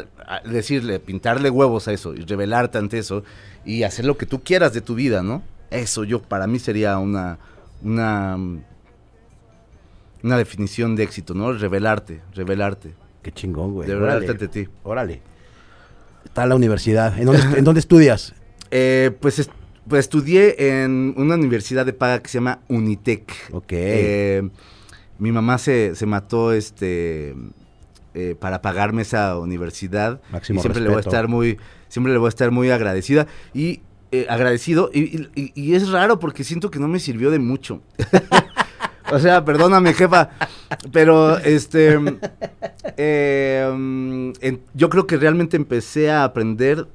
[0.45, 3.23] decirle, pintarle huevos a eso y revelarte ante eso
[3.65, 5.45] y hacer lo que tú quieras de tu vida, ¿no?
[5.71, 7.39] Eso yo para mí sería una
[7.83, 8.37] una
[10.23, 11.53] una definición de éxito, ¿no?
[11.53, 12.95] Revelarte, revelarte.
[13.23, 13.89] Qué chingón, güey.
[13.89, 14.69] Revelarte ante ti.
[14.83, 15.21] órale.
[16.25, 17.19] Está la universidad.
[17.19, 18.35] ¿En dónde, ¿en dónde estudias?
[18.73, 19.53] Eh, pues, est-
[19.89, 23.33] pues estudié en una universidad de paga que se llama Unitec.
[23.53, 23.67] Ok.
[23.71, 24.49] Eh,
[25.21, 27.37] mi mamá se, se mató este
[28.15, 30.21] eh, para pagarme esa universidad.
[30.33, 33.29] Máximo y siempre le voy a estar muy, siempre le voy a estar muy agradecida.
[33.55, 34.91] Y eh, agradecido.
[34.93, 37.81] Y, y- y- y es raro porque siento que no me sirvió de mucho.
[39.13, 40.31] o sea, perdóname, jefa.
[40.93, 41.99] Pero este.
[42.97, 43.67] eh,
[44.41, 46.87] en- yo creo que realmente empecé a aprender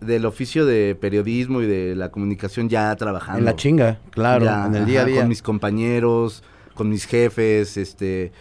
[0.00, 3.38] del oficio de periodismo y de la comunicación ya trabajando.
[3.38, 5.20] En la chinga, claro, Ya, en el día a día.
[5.20, 6.42] Con mis compañeros,
[6.74, 8.32] con mis jefes, este,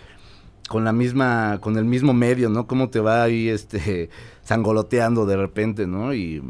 [0.68, 2.66] con la misma, con el mismo medio, ¿no?
[2.66, 4.10] Cómo te va ahí, este,
[4.44, 6.14] sangoloteando de repente, ¿no?
[6.16, 6.42] Y,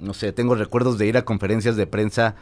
[0.00, 2.34] no sé, tengo recuerdos de ir a conferencias de prensa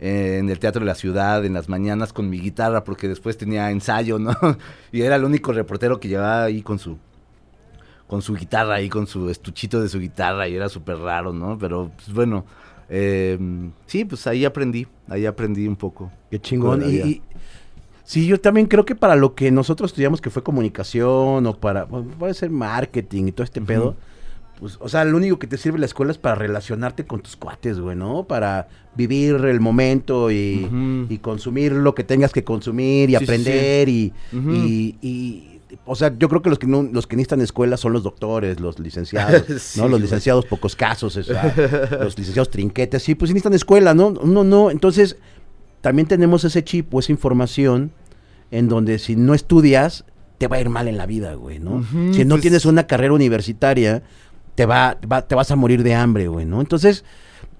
[0.00, 3.38] eh, en el Teatro de la Ciudad, en las mañanas con mi guitarra, porque después
[3.38, 4.32] tenía ensayo, ¿no?
[4.92, 6.98] y era el único reportero que llevaba ahí con su,
[8.06, 11.56] con su guitarra ahí, con su estuchito de su guitarra, y era súper raro, ¿no?
[11.58, 12.44] Pero, pues bueno,
[12.88, 13.38] eh,
[13.86, 16.10] sí, pues ahí aprendí, ahí aprendí un poco.
[16.30, 16.82] Qué chingón.
[16.82, 17.22] Y,
[18.02, 21.86] sí, yo también creo que para lo que nosotros estudiamos que fue comunicación o para,
[21.86, 23.96] puede ser marketing y todo este pedo,
[24.60, 27.36] pues, o sea, lo único que te sirve la escuela es para relacionarte con tus
[27.36, 28.24] cuates, güey, ¿no?
[28.24, 33.32] Para vivir el momento y, consumir lo que tengas que consumir y Sí, sí, sí.
[33.32, 35.50] aprender y, y, y-
[35.86, 38.60] o sea, yo creo que los que no, los que necesitan escuela son los doctores,
[38.60, 39.88] los licenciados, Sí, ¿no?
[39.88, 41.52] Los licenciados pocos casos, o sea,
[42.00, 44.08] los licenciados trinquetes, sí, pues necesitan escuela, ¿no?
[44.08, 45.16] Uno no, entonces
[45.80, 47.90] también tenemos ese chip o esa información
[48.52, 50.04] en donde si no estudias,
[50.38, 51.84] te va a ir mal en la vida, güey, ¿no?
[52.12, 54.02] Si no pues- tienes una carrera universitaria,
[54.54, 56.60] te va, va- te vas a morir de hambre, güey, ¿no?
[56.60, 57.04] Entonces,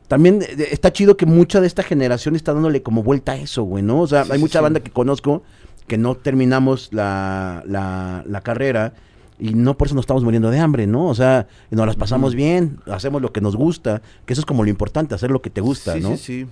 [0.09, 3.63] también eh, está chido que mucha de esta generación está dándole como vuelta a eso,
[3.65, 4.01] güey, ¿no?
[4.01, 4.63] O sea, Sí, hay mucha sí.
[4.63, 5.43] banda que conozco
[5.87, 8.95] que no terminamos la, la, la carrera
[9.39, 11.07] y no por eso nos estamos muriendo de hambre, ¿no?
[11.09, 14.63] O sea, nos las pasamos bien, hacemos lo que nos gusta, que eso es como
[14.65, 16.11] lo importante, hacer lo que te gusta, sí, ¿no?
[16.11, 16.47] Sí, sí.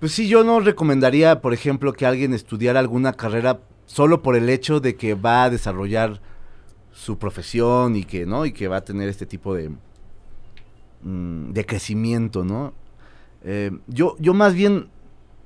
[0.00, 4.48] Pues sí, yo no recomendaría, por ejemplo, que alguien estudiara alguna carrera solo por el
[4.50, 6.20] hecho de que va a desarrollar
[6.92, 8.44] su profesión y que, ¿no?
[8.46, 9.70] Y que va a tener este tipo de,
[11.04, 12.72] mm, de crecimiento, ¿no?
[13.44, 14.88] Eh, yo, yo más bien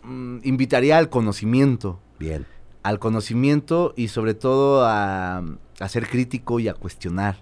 [0.03, 2.47] mm, invitaría al conocimiento, Bien.
[2.83, 5.43] al conocimiento y sobre todo a,
[5.81, 7.37] a ser crítico y a cuestionar,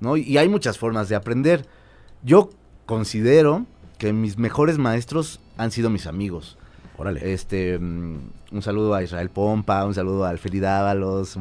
[0.00, 0.16] ¿no?
[0.16, 1.66] Y, y hay muchas formas de aprender.
[2.22, 2.50] Yo
[2.86, 3.64] considero
[3.98, 6.58] que mis mejores maestros han sido mis amigos.
[6.98, 7.32] Órale.
[7.32, 8.18] Este, mm,
[8.52, 11.40] un saludo a Israel Pompa, un saludo a Alfred Dávalos, a,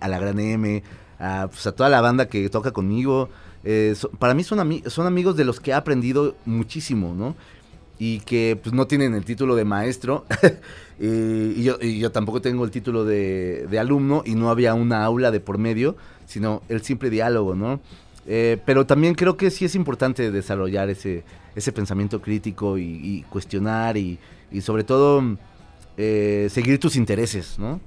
[0.00, 0.82] a la Gran M,
[1.20, 3.28] a, pues, a toda la banda que toca conmigo.
[3.68, 7.34] Eh, para mí son, ami- son amigos de los que he aprendido muchísimo, ¿no?
[7.98, 10.24] Y que pues no tienen el título de maestro.
[11.00, 15.58] y, yo, tampoco tengo el título de, alumno y no había una aula de por
[15.58, 17.80] medio, sino el simple diálogo, ¿no?
[18.28, 21.24] Eh, pero también creo que sí es importante desarrollar ese,
[21.74, 24.20] pensamiento crítico y, cuestionar y,
[24.60, 25.24] sobre todo
[25.96, 27.80] eh, seguir tus intereses, ¿no?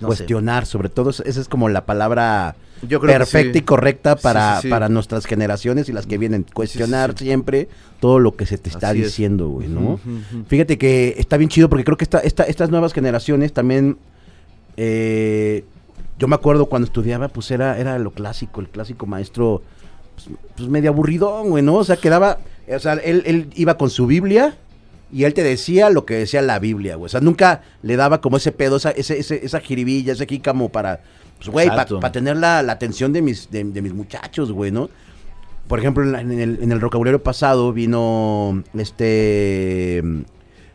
[0.00, 3.58] Cuestionar, sobre todo, esa es como la palabra Yo creo que perfecta sí.
[3.58, 4.68] y correcta para, sí, sí.
[4.68, 6.44] para nuestras generaciones y las que vienen.
[6.52, 7.68] Cuestionar siempre
[8.00, 9.06] todo lo que se te está Así es.
[9.06, 9.98] diciendo, güey, ¿no?
[10.48, 13.98] Fíjate que está bien chido porque creo que esta, esta- estas nuevas generaciones también.
[14.76, 15.64] eh,
[16.18, 19.62] yo me acuerdo cuando estudiaba, pues era, era lo clásico, el clásico maestro,
[20.16, 21.76] pues, pues, medio aburridón, güey, ¿no?
[21.76, 22.38] O sea, quedaba.
[22.74, 24.56] O sea, él, él iba con su Biblia
[25.12, 27.06] y él te decía lo que decía la Biblia, güey.
[27.06, 30.68] O sea, nunca le daba como ese pedo, esa, ese, ese- esa jiribilla, ese jícamo
[30.70, 31.00] para.
[31.38, 34.90] Pues, güey, para tener la, la atención de mis, de, de mis muchachos, güey, ¿no?
[35.68, 36.80] Por ejemplo, en, el, en el
[37.22, 40.02] pasado vino este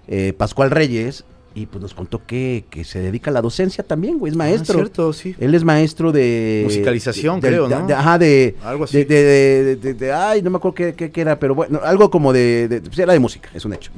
[0.08, 4.18] eh, Pascual Reyes y pues nos contó que, que se dedica a la docencia también,
[4.18, 4.80] güey, es maestro.
[4.80, 5.36] Ah, cierto, sí.
[5.40, 6.62] Él es maestro de...
[6.66, 7.88] Musicalización, de- creo, de- ¿no?
[7.88, 8.56] de- ajá, de...
[8.64, 9.04] Algo así.
[9.04, 12.82] De, ay, no me acuerdo qué, qué- qué era, pero bueno, algo como de...
[12.86, 13.92] pues era de música, es un hecho.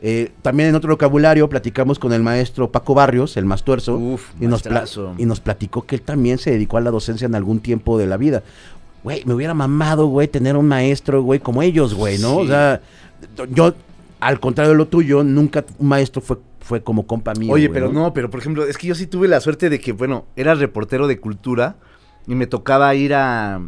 [0.00, 4.30] Eh, también en otro vocabulario platicamos con el maestro Paco Barrios, el más tuerzo, Uf,
[4.40, 4.62] y, nos
[5.18, 8.06] y nos platicó que él también se dedicó a la docencia en algún tiempo de
[8.06, 8.42] la vida.
[9.04, 12.36] Güey, me hubiera mamado, güey, tener un maestro, güey, como ellos, güey, ¿no?
[12.36, 12.80] O sea,
[13.52, 13.74] yo,
[14.20, 17.52] al contrario de lo tuyo, nunca un maestro fue, fue como compa mío.
[17.52, 19.80] Oye, güey, pero no, pero por ejemplo, es que yo sí tuve la suerte de
[19.80, 21.76] que, bueno, era reportero de cultura
[22.26, 23.60] y me tocaba ir a,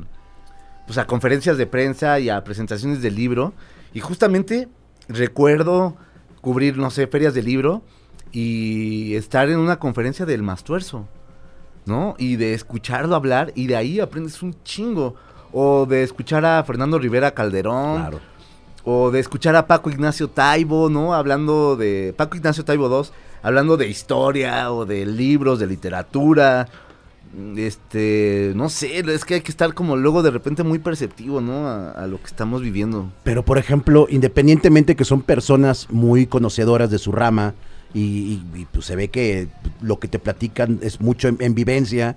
[0.86, 3.52] pues, a conferencias de prensa y a presentaciones del libro.
[3.92, 4.68] Y justamente
[5.08, 5.96] recuerdo
[6.40, 7.82] cubrir, no sé, ferias de libro
[8.32, 11.08] y estar en una conferencia del Mastuerzo,
[11.86, 12.14] ¿no?
[12.18, 15.14] Y de escucharlo hablar y de ahí aprendes un chingo.
[15.56, 18.00] O de escuchar a Fernando Rivera Calderón.
[18.00, 18.20] Claro.
[18.84, 21.14] O de escuchar a Paco Ignacio Taibo, ¿no?
[21.14, 23.08] Hablando de Paco Ignacio Taibo II,
[23.42, 26.68] hablando de historia o de libros, de literatura.
[27.56, 31.66] Este, no sé, es que hay que estar como luego de repente muy perceptivo, ¿no?
[31.66, 33.10] A, a lo que estamos viviendo.
[33.24, 37.54] Pero, por ejemplo, independientemente que son personas muy conocedoras de su rama
[37.92, 39.48] y, y- pues, se ve que
[39.80, 42.16] lo que te platican es mucho en vivencia,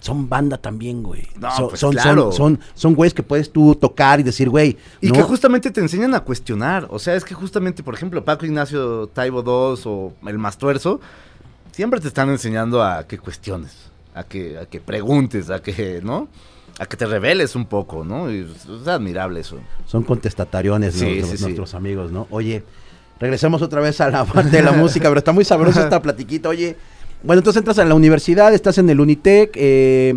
[0.00, 1.26] son banda también, güey.
[1.38, 2.32] No, son, pues, son, claro.
[2.32, 4.76] son, son, son güeyes que puedes tú tocar y decir, güey.
[5.00, 6.86] Y no, que justamente te enseñan a cuestionar.
[6.90, 11.00] O sea, es que justamente, por ejemplo, Paco Ignacio Taibo II o el Mastuerzo,
[11.72, 16.28] siempre te están enseñando a que cuestiones, a que, a que preguntes, a que, ¿no?
[16.78, 18.30] A que te reveles un poco, ¿no?
[18.30, 19.58] Y es, admirable eso.
[19.86, 21.42] son contestatariones Sí, sí, sí.
[21.42, 22.26] nuestros amigos, ¿no?
[22.30, 22.64] Oye,
[23.18, 26.48] regresemos otra vez a la parte de la música, pero está muy sabrosa esta platiquita.
[26.48, 26.76] Oye,
[27.22, 30.14] bueno, entonces entras a la universidad, estás en el Unitec, eh,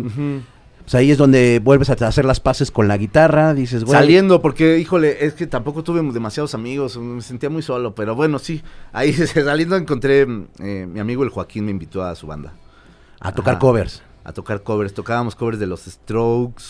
[0.80, 3.96] pues ahí es donde vuelves a hacer las paces con la guitarra, dices, güey.
[3.98, 8.38] Saliendo, porque, híjole, es que tampoco tuve demasiados amigos, me sentía muy solo, pero bueno,
[8.38, 8.62] sí.
[8.92, 10.26] Ahí saliendo encontré,
[10.58, 12.54] eh, mi amigo el Joaquín me invitó a su banda.
[13.20, 13.60] A tocar Ajá.
[13.60, 14.02] covers.
[14.24, 14.92] a tocar covers.
[14.94, 16.64] Tocábamos covers de los Strokes,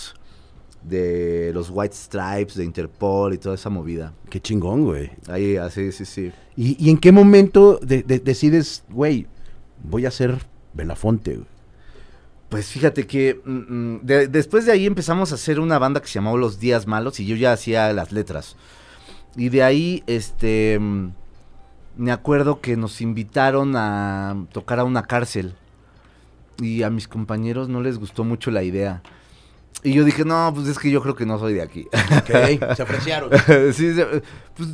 [0.82, 4.12] de los White Stripes, de Interpol y toda esa movida.
[4.30, 5.10] Qué chingón, güey.
[5.28, 6.32] Ahí, así, sí, sí.
[6.56, 9.26] ¿Y, y en qué momento de- de- decides, güey,
[9.84, 10.38] voy a ser
[10.74, 11.40] Belafonte?
[12.48, 13.50] Pues fíjate que mm,
[13.94, 16.86] mm, de- después de ahí empezamos a hacer una banda que se llamaba Los Días
[16.86, 18.56] Malos y yo ya hacía las letras.
[19.36, 21.12] Y de ahí, este, mm,
[21.96, 25.54] me acuerdo que nos invitaron a tocar a una cárcel.
[26.60, 29.02] Y a mis compañeros no les gustó mucho la idea.
[29.82, 31.86] Y yo dije, no, pues es que yo creo que no soy de aquí.
[32.18, 32.26] Ok,
[32.76, 32.82] se
[33.72, 34.22] sí, se-
[34.54, 34.68] pues,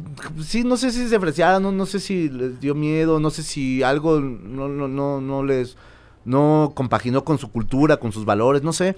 [0.46, 3.42] sí, no sé si se ofrecieron, no, no sé si les dio miedo, no sé
[3.44, 5.76] si algo no, no, no, no les
[6.24, 8.96] no compaginó con su cultura, con sus valores, no sé.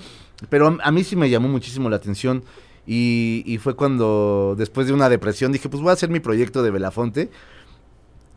[0.49, 2.43] Pero a, a mí sí me llamó muchísimo la atención.
[2.87, 6.63] Y, y fue cuando, después de una depresión, dije, pues voy a hacer mi proyecto
[6.63, 7.31] de Belafonte.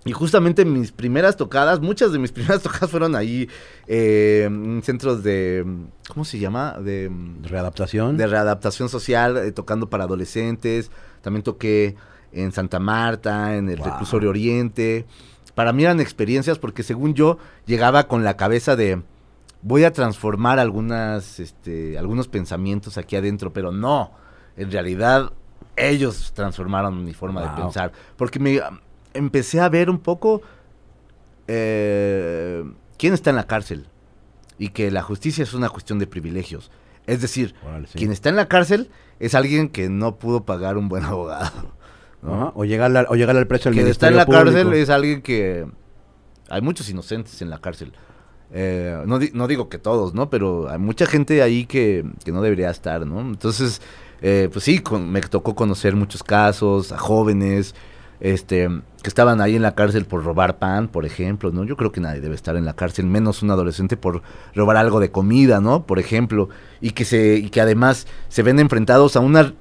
[0.04, 3.48] Y justamente mis primeras tocadas, muchas de mis primeras tocadas fueron ahí
[3.88, 5.66] eh, en centros de,
[6.08, 6.78] ¿cómo se llama?
[6.80, 7.12] De,
[7.44, 8.18] Readaptación.
[8.18, 10.90] de readaptación social, eh, tocando para adolescentes.
[11.22, 11.96] También toqué
[12.32, 13.88] en Santa Marta, en el Wow.
[13.88, 15.06] Reclusorio Oriente.
[15.54, 19.02] Para mí eran experiencias porque según yo llegaba con la cabeza de
[19.62, 24.12] voy a transformar algunas, este, algunos pensamientos aquí adentro, pero no.
[24.58, 25.32] En realidad
[25.76, 27.92] ellos transformaron mi forma de pensar.
[28.18, 28.60] Porque me
[29.14, 30.42] empecé a ver un poco
[31.48, 32.64] eh,
[32.98, 33.88] quién está en la cárcel
[34.58, 36.72] y que la justicia es una cuestión de privilegios.
[37.08, 37.56] Es decir,
[37.88, 37.98] sí.
[37.98, 41.74] quien está en la cárcel es alguien que no pudo pagar un buen abogado.
[42.54, 45.22] O llegarle, al- o llegarle al precio del Quien está en la cárcel es alguien
[45.24, 45.66] que...
[46.50, 47.94] Hay muchos inocentes en la cárcel.
[48.52, 50.30] Eh, no, di- no digo que todos, ¿no?
[50.30, 53.22] Pero hay mucha gente ahí que, que no debería estar, ¿no?
[53.22, 53.82] Entonces,
[54.22, 57.74] eh, pues sí, con- me tocó conocer muchos casos, a jóvenes,
[58.22, 58.70] este,
[59.02, 61.64] que estaban ahí en la cárcel por robar pan, por ejemplo, ¿no?
[61.64, 64.22] Yo creo que nadie debe estar en la cárcel, menos un adolescente por
[64.56, 65.86] robar algo de comida, ¿no?
[65.86, 69.54] Por ejemplo, y que se, y que además se ven enfrentados a una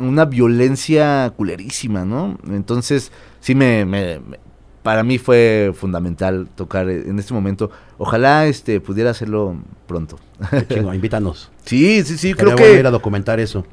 [0.00, 2.36] una violencia culerísima, ¿no?
[2.48, 4.40] Entonces, sí me, me- me-
[4.82, 7.70] para mí fue fundamental tocar en este momento.
[7.96, 10.18] Ojalá este pudiera hacerlo pronto.
[10.50, 11.50] Qué chingón, invítanos.
[11.64, 13.64] Sí, sí, sí, Creo creo que ir a documentar eso.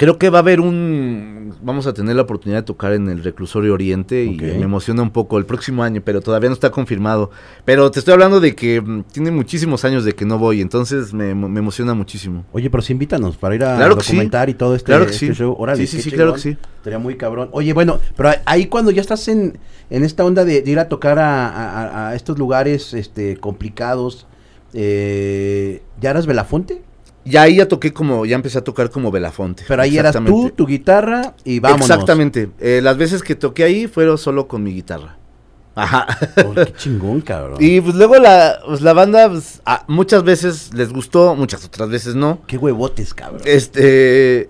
[0.00, 3.22] Creo que va a haber un vamos a tener la oportunidad de tocar en el
[3.22, 7.30] Reclusorio Oriente y me emociona un poco el próximo año, pero todavía no está confirmado.
[7.66, 11.12] Pero te estoy hablando de que mm, tiene muchísimos años de que no voy, entonces
[11.12, 12.46] me, me emociona muchísimo.
[12.52, 14.12] Oye, pero sí invítanos para ir a Claro sí.
[14.12, 15.34] documentar y todo este, Claro que este sí.
[15.34, 15.54] show.
[15.58, 16.56] Órale, Sí, sí, sí, claro que sí.
[16.78, 17.50] Estaría muy cabrón.
[17.52, 19.58] Oye, bueno, pero ahí cuando ya estás en,
[19.90, 24.26] en esta onda de, de ir a tocar a, a- a estos lugares este, complicados,
[24.72, 26.82] eh, ¿ya eras Belafonte?
[27.24, 29.64] Ya ahí ya toqué como, ya empecé a tocar como Belafonte.
[29.68, 31.88] Pero ahí eras tú, tu guitarra y vámonos.
[31.90, 32.50] Exactamente.
[32.60, 35.18] Eh, las veces que toqué ahí fueron solo con mi guitarra.
[35.74, 36.06] Ajá.
[36.46, 37.58] Oh, qué chingón, cabrón.
[37.60, 42.14] y pues luego la, pues, la banda, pues, muchas veces les gustó, muchas otras veces
[42.14, 42.40] no.
[42.46, 43.42] Qué huevotes, cabrón.
[43.44, 44.48] Este.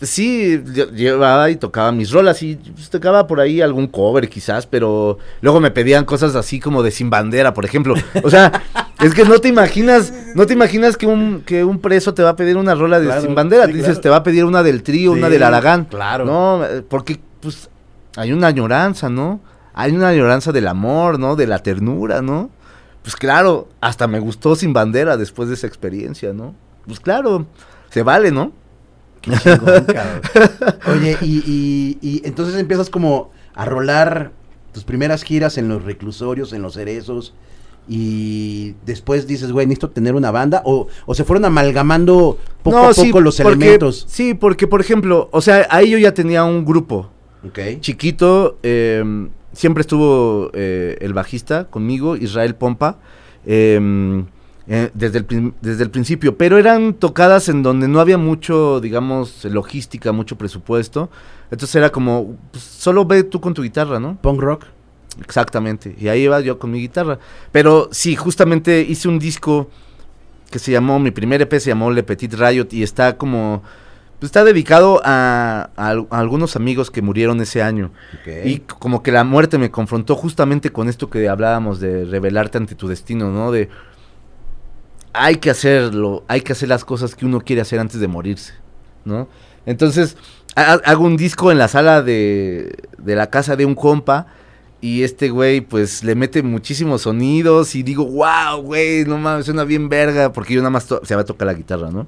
[0.00, 4.64] Sí, yo llevaba y tocaba mis rolas y pues, tocaba por ahí algún cover quizás,
[4.64, 7.94] pero luego me pedían cosas así como de sin bandera, por ejemplo.
[8.22, 8.62] O sea,
[9.00, 12.30] es que no te imaginas, no te imaginas que un, que un preso te va
[12.30, 14.00] a pedir una rola de Claro, sin bandera, sí, dices, claro.
[14.00, 15.84] te va a pedir una del trío, una del Aragán.
[15.84, 16.24] claro.
[16.24, 17.68] No, eh, porque pues
[18.16, 19.40] hay una añoranza, ¿no?
[19.74, 21.36] Hay una añoranza del amor, ¿no?
[21.36, 22.50] De la ternura, ¿no?
[23.02, 26.54] Pues claro, hasta me gustó sin bandera después de esa experiencia, ¿no?
[26.86, 27.46] Pues claro,
[27.90, 28.52] se vale, ¿no?
[29.22, 29.86] Qué chingón.
[30.86, 34.32] Oye, y, y- y entonces empiezas como a rolar
[34.72, 37.34] tus primeras giras en los reclusorios, en los cerezos,
[37.88, 42.92] y después dices, güey, necesito tener una banda, o, o se fueron amalgamando poco a
[42.92, 44.04] poco los porque- elementos.
[44.08, 47.10] Sí, porque por ejemplo, o sea, ahí yo ya tenía un grupo
[47.80, 52.98] chiquito, eh, siempre estuvo eh, el bajista conmigo, Israel Pompa,
[53.46, 54.26] em,
[54.66, 59.44] eh, desde, el, desde el principio, pero eran tocadas en donde no había mucho, digamos,
[59.46, 61.08] logística, mucho presupuesto.
[61.50, 64.18] Entonces era como, pues, solo ve tú con tu guitarra, ¿no?
[64.20, 64.64] Punk rock.
[65.20, 67.18] Exactamente, y ahí iba yo con mi guitarra.
[67.52, 69.70] Pero sí, justamente hice un disco
[70.50, 73.62] que se llamó, mi primer EP se llamó Le Petit Riot y está como
[74.18, 75.70] pues está dedicado a,
[76.10, 77.92] algunos amigos que murieron ese año.
[78.44, 82.74] Y como que la muerte me confrontó justamente con esto que hablábamos de revelarte ante
[82.74, 83.52] tu destino, ¿no?
[83.52, 83.68] De
[85.12, 88.54] hay que hacerlo, hay que hacer las cosas que uno quiere hacer antes de morirse,
[89.04, 89.28] ¿no?
[89.66, 90.16] Entonces,
[90.56, 94.26] hago un disco en la sala de, de la casa de un compa
[94.80, 99.64] y este güey, pues, le mete muchísimos sonidos y digo, wow, güey, no mames, suena
[99.64, 102.06] bien verga, porque yo nada más se va a tocar la guitarra, ¿no?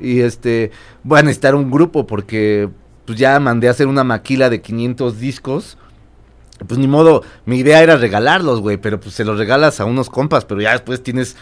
[0.00, 0.70] Y este,
[1.02, 2.68] voy a necesitar un grupo porque
[3.04, 5.78] pues ya mandé a hacer una maquila de 500 discos.
[6.66, 10.10] Pues ni modo, mi idea era regalarlos, güey, pero pues se los regalas a unos
[10.10, 11.36] compas, pero ya después tienes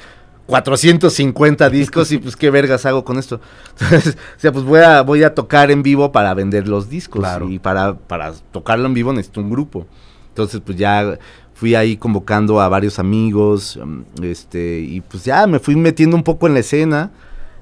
[0.46, 3.40] 450 discos y pues qué vergas hago con esto.
[3.80, 7.26] Entonces, o sea, pues voy a, voy a tocar en vivo para vender los discos.
[7.48, 9.86] Y para, para tocarlo en vivo necesito un grupo.
[10.36, 11.18] Entonces, pues ya
[11.54, 16.22] fui ahí convocando a varios amigos, um, este, y pues ya me fui metiendo un
[16.22, 17.10] poco en la escena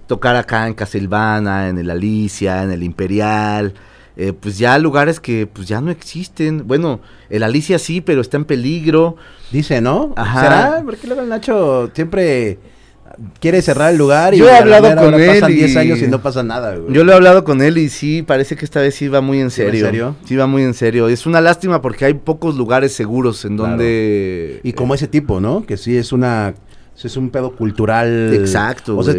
[0.08, 3.74] tocar acá en Casilvana, en el Alicia, en el Imperial,
[4.16, 6.66] eh, pues ya lugares que pues ya no existen.
[6.66, 6.98] Bueno,
[7.30, 9.14] el Alicia sí, pero está en peligro.
[9.52, 10.12] Dice, ¿no?
[10.16, 10.40] Ajá.
[10.40, 10.82] ¿Será?
[10.84, 12.58] Porque luego el Nacho siempre
[13.40, 16.20] quiere cerrar el lugar y yo he hablado con él pasan 10 años y no
[16.20, 16.92] pasa nada, güey.
[16.92, 19.40] Yo le he hablado con él y sí, parece que esta vez sí va muy
[19.40, 19.86] en serio.
[19.86, 20.16] ¿En serio?
[20.24, 21.08] Sí va muy en serio.
[21.08, 24.60] Es una lástima porque hay pocos lugares seguros en donde...
[24.62, 25.64] Y como ese tipo, ¿no?
[25.66, 26.54] Que sí es una...
[27.02, 28.32] Es un pedo cultural.
[28.32, 28.96] Exacto.
[28.96, 29.14] O sea,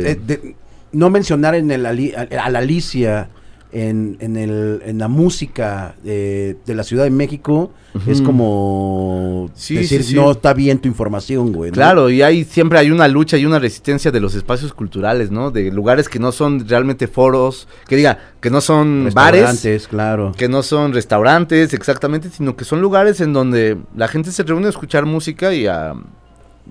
[0.92, 3.30] no mencionar en el, a la Alicia
[3.76, 7.72] en, en, el, en la música de, la Ciudad de México
[8.08, 11.72] es como decir no está bien tu información, güey.
[11.72, 15.52] Claro, y hay siempre hay una lucha y una resistencia de los espacios culturales, ¿no?
[15.52, 20.32] De lugares que no son realmente foros, que diga, que no son bares, claro.
[20.38, 24.68] que no son restaurantes, exactamente, sino que son lugares en donde la gente se reúne
[24.68, 25.94] a escuchar música y a,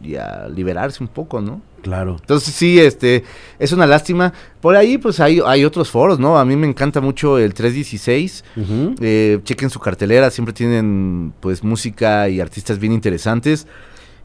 [0.02, 1.60] y a liberarse un poco, ¿no?
[1.82, 2.16] Claro.
[2.18, 3.24] Entonces sí, este,
[3.58, 4.32] es una lástima.
[4.60, 6.38] Por ahí pues hay, hay otros foros, ¿no?
[6.38, 8.44] A mí me encanta mucho el 316.
[9.00, 13.66] Eh, chequen su cartelera, siempre tienen pues música y artistas bien interesantes.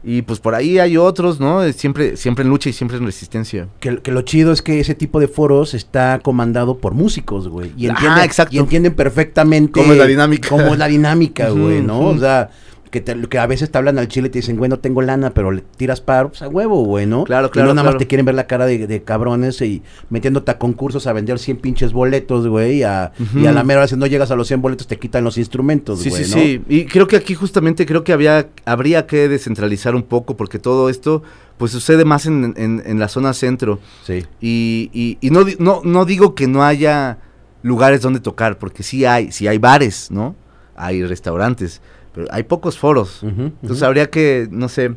[0.02, 1.70] Y pues por ahí hay otros, ¿no?
[1.74, 3.68] Siempre, siempre en lucha y siempre en resistencia.
[3.80, 7.72] Que, que lo chido es que ese tipo de foros está comandado por músicos, güey.
[7.76, 8.56] Y, ah, exacto.
[8.56, 9.72] y entienden perfectamente...
[9.72, 10.48] Cómo es la dinámica.
[10.48, 12.00] Cómo es la dinámica, güey, ¿no?
[12.00, 12.48] O sea
[12.90, 15.30] que, que a veces te hablan al chile y te dicen, güey, no tengo lana,
[15.30, 17.24] pero le tiras paro, pues a huevo, güey, ¿no?
[17.24, 17.68] Claro, claro.
[17.68, 21.06] Y no nada más te quieren ver la cara de, cabrones y metiéndote a concursos
[21.06, 24.48] a vender 100 pinches boletos, güey, y a, la mera vez no llegas a los
[24.48, 26.62] 100 boletos te quitan los instrumentos, güey, sí, sí, sí.
[26.68, 30.88] Y creo que aquí justamente creo que había, habría que descentralizar un poco porque todo
[30.88, 31.22] esto
[31.58, 33.80] pues sucede más en, en, la zona centro.
[34.06, 34.24] Sí.
[34.40, 37.18] Y, y, y no, no, no digo que no haya
[37.62, 40.34] lugares donde tocar, porque sí hay, sí hay bares, ¿no?
[40.74, 41.82] Hay restaurantes
[42.14, 43.22] pero hay pocos foros.
[43.22, 44.94] Entonces habría que, no sé,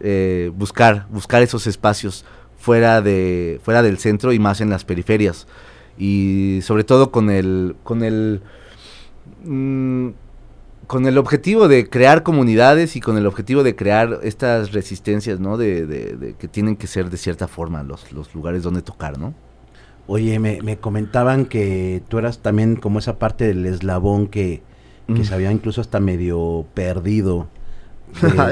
[0.00, 2.24] eh, buscar, buscar esos espacios
[2.56, 5.46] fuera de, fuera del centro y más en las periferias.
[5.98, 8.42] Y sobre todo con el, con el,
[9.44, 10.08] mm,
[10.86, 15.56] con el objetivo de crear comunidades y con el objetivo de crear estas resistencias, ¿no?
[15.56, 19.34] De, de, que tienen que ser de cierta forma los, los lugares donde tocar, ¿no?
[20.06, 24.62] Oye, me, me comentaban que tú eras también como esa parte del eslabón que,
[25.14, 27.48] que se había incluso hasta medio perdido.
[28.22, 28.46] ya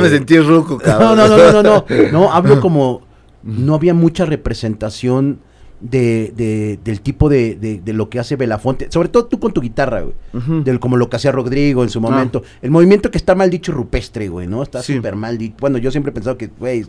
[0.00, 1.16] me sentí ruco, cabrón.
[1.16, 3.02] No, no, no, no, no, no, hablo como
[3.42, 5.40] no había mucha representación
[5.80, 10.14] de, del tipo de, lo que hace Belafonte, sobre todo tú con tu guitarra, güey,
[10.62, 12.02] del, como lo que hacía Rodrigo en su ah.
[12.02, 14.62] momento, el movimiento que está mal dicho rupestre, güey, ¿no?
[14.62, 16.84] Está súper mal dicho, bueno, yo siempre he pensado que, güey,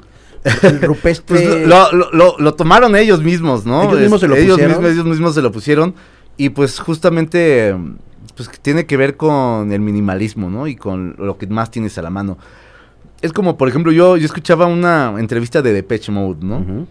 [0.64, 1.48] el rupestre...
[1.48, 3.84] Pues lo, lo, lo, tomaron ellos mismos, ¿no?
[3.84, 5.96] Ellos mismos se lo ellos Mismos, ellos mismos se lo pusieron
[6.38, 7.76] y pues justamente
[8.36, 10.68] pues tiene que ver con el minimalismo, ¿no?
[10.68, 12.38] Y con lo que más tienes a la mano.
[13.22, 16.58] Es como, por ejemplo, yo, yo escuchaba una entrevista de Depeche Mode, ¿no?
[16.58, 16.88] Uh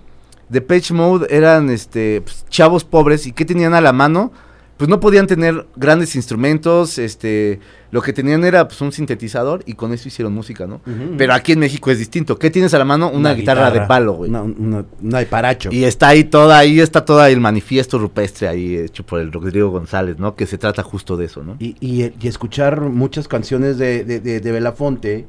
[0.50, 4.32] Depeche Mode eran este pues, chavos pobres y ¿qué tenían a la mano?
[4.80, 7.60] Pues no podían tener grandes instrumentos, este,
[7.90, 10.80] lo que tenían era pues un sintetizador y con eso hicieron música, ¿no?
[11.18, 12.38] Pero aquí en México es distinto.
[12.38, 13.10] ¿Qué tienes a la mano?
[13.10, 14.30] Una, guitarra, de palo, güey.
[14.30, 15.68] Una, de paracho.
[15.70, 19.68] Y está ahí toda, ahí está toda el manifiesto rupestre ahí hecho por el Rodrigo
[19.68, 20.34] González, ¿no?
[20.34, 21.56] Que se trata justo de eso, ¿no?
[21.58, 25.26] Y, y, escuchar muchas canciones de, de, de, de Belafonte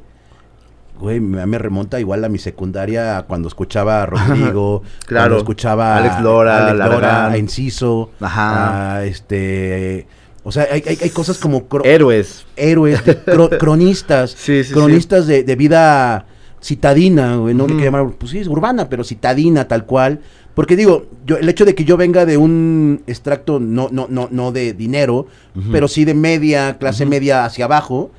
[1.00, 6.68] güey, me, remonta igual a mi secundaria cuando escuchaba a Rodrigo, claro, escuchaba Alex Lora,
[6.70, 8.96] Alex Lora a Inciso, Ajá.
[8.98, 10.08] a este
[10.44, 12.46] O sea, hay, hay, hay cosas como Héroes.
[12.56, 16.26] héroes, de cro- cronistas, Sí, sí, cronistas de, de vida
[16.64, 17.78] citadina, güey, no Ujú.
[17.78, 20.20] que llamar, pues sí, es urbana, pero citadina tal cual.
[20.54, 24.28] Porque digo, yo, el hecho de que yo venga de un extracto no, no, no,
[24.32, 25.28] no de dinero,
[25.72, 28.12] pero sí de media, clase media hacia abajo,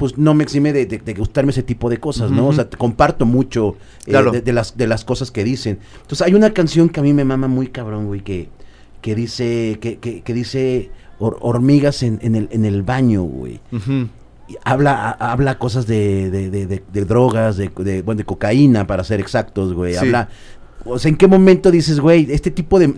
[0.00, 2.48] pues no me exime de, de- de gustarme ese tipo de cosas, ¿no?
[2.48, 3.76] O sea, te comparto mucho
[4.06, 4.32] eh, Claro.
[4.32, 5.78] de, de las, de las cosas que dicen.
[6.00, 8.48] Entonces, hay una canción que a mí me mama muy cabrón, güey, que,
[9.02, 13.60] que dice, que, que, que dice hor- hormigas en, en el, en el baño, güey
[14.48, 17.68] y habla, a- habla cosas de, de, drogas, de,
[18.02, 19.92] bueno, de cocaína, para ser exactos, güey.
[19.92, 19.98] Sí.
[20.00, 20.28] Habla,
[20.84, 22.88] o sea, ¿en qué momento dices, güey, este tipo de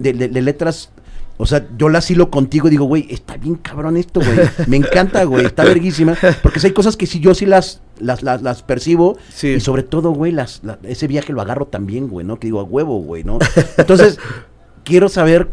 [0.40, 0.92] letras,
[1.38, 4.38] o sea, yo las hilo contigo y digo, güey, está bien cabrón esto, güey.
[4.68, 6.16] Me encanta, güey, está verguísima.
[6.42, 9.16] Porque si hay cosas que sí, yo sí las, las, las, las percibo.
[9.34, 9.48] Sí.
[9.48, 12.38] Y sobre todo, güey, las, la- ese viaje lo agarro también, güey, ¿no?
[12.38, 13.38] Que digo, a huevo, güey, ¿no?
[13.76, 14.18] Entonces,
[14.84, 15.48] quiero saber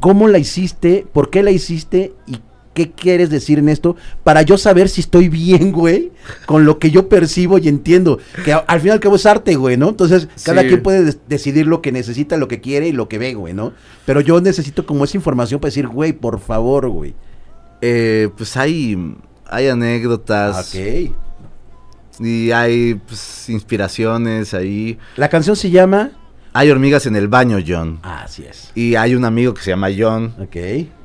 [0.00, 2.40] cómo la hiciste, por qué la hiciste y
[2.74, 6.12] qué quieres decir en esto para yo saber si estoy bien, güey,
[6.46, 8.18] con lo que yo percibo y entiendo.
[8.44, 9.88] Que al fin y al cabo es arte, güey, ¿no?
[9.88, 10.68] Entonces, cada Sí.
[10.68, 13.72] quien puede decidir lo que necesita, lo que quiere y lo que ve, güey, ¿no?
[14.06, 17.14] Pero yo necesito como esa información para decir, güey, por favor, güey.
[17.82, 19.16] Eh, pues hay,
[19.46, 21.10] hay anécdotas Ok.
[22.20, 24.98] y hay pues, inspiraciones ahí.
[25.16, 26.12] La canción se llama...
[26.52, 28.00] Hay hormigas en el baño, John.
[28.02, 28.72] Así es.
[28.74, 30.34] Y hay un amigo que se llama John.
[30.40, 30.56] Ok.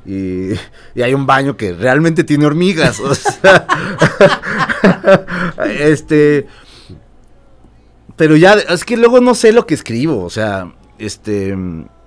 [0.04, 0.52] Y,
[0.94, 2.98] y hay un baño que realmente tiene hormigas.
[3.00, 3.66] o sea,
[5.80, 6.46] este.
[8.16, 10.24] Pero ya, es que luego no sé lo que escribo.
[10.24, 11.56] O sea, este.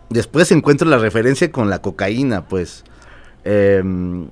[0.09, 2.83] Después encuentro la referencia con la cocaína, pues.
[3.43, 4.27] em,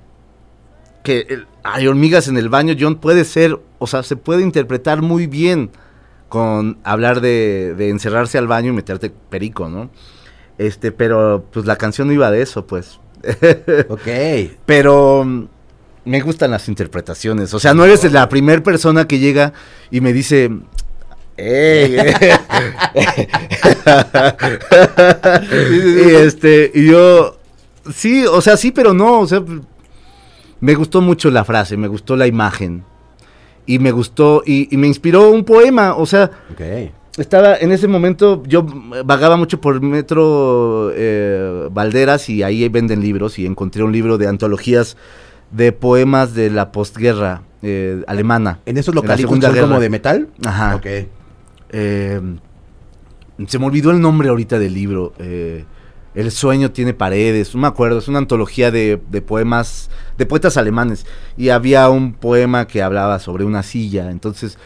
[1.04, 5.00] que el- hay hormigas en el baño, John, puede ser, o sea, se puede interpretar
[5.02, 5.70] muy bien
[6.28, 9.90] con hablar de, de encerrarse al baño y meterte perico, ¿no?
[10.58, 13.00] Este, pero pues la canción no iba de eso, pues.
[13.88, 14.06] Ok.
[14.66, 15.44] Pero mm,
[16.04, 17.54] me gustan las interpretaciones.
[17.54, 19.52] O sea, no eres la primera persona que llega
[19.90, 20.50] y me dice.
[21.36, 21.96] "Ey".
[25.52, 27.38] y este, y yo.
[27.94, 29.20] Sí, o sea, sí, pero no.
[29.20, 29.42] O sea,
[30.60, 32.84] me gustó mucho la frase, me gustó la imagen.
[33.68, 35.94] Y me gustó, y, y me inspiró un poema.
[35.94, 36.62] O sea, Ok.
[37.18, 38.66] estaba en ese momento, yo
[39.04, 44.26] vagaba mucho por Metro eh, Valderas y ahí venden libros y encontré un libro de
[44.26, 44.96] antologías
[45.50, 48.60] de poemas de la postguerra eh, alemana.
[48.66, 50.28] ¿En esos son como de metal?
[50.44, 50.74] Ajá.
[50.76, 50.86] Ok.
[51.70, 52.20] Eh,
[53.46, 55.12] se me olvidó el nombre ahorita del libro.
[55.18, 55.64] eh,
[56.18, 60.56] el sueño tiene paredes, no me acuerdo, es una antología de, de poemas, de poetas
[60.56, 61.06] alemanes.
[61.36, 64.58] Y había un poema que hablaba sobre una silla, entonces,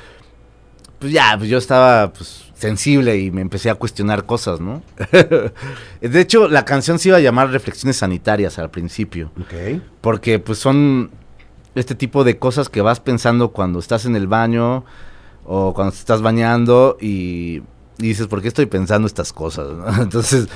[0.98, 4.82] pues ya, pues yo estaba pues, sensible y me empecé a cuestionar cosas, ¿no?
[6.00, 9.30] de hecho, la canción se iba a llamar Reflexiones Sanitarias al principio.
[9.38, 9.82] Ok.
[10.00, 11.10] Porque pues son
[11.74, 14.86] este tipo de cosas que vas pensando cuando estás en el baño
[15.44, 17.62] o cuando te estás bañando y,
[17.98, 19.70] y dices, ¿por qué estoy pensando estas cosas?
[19.70, 20.02] no?
[20.02, 20.48] Entonces,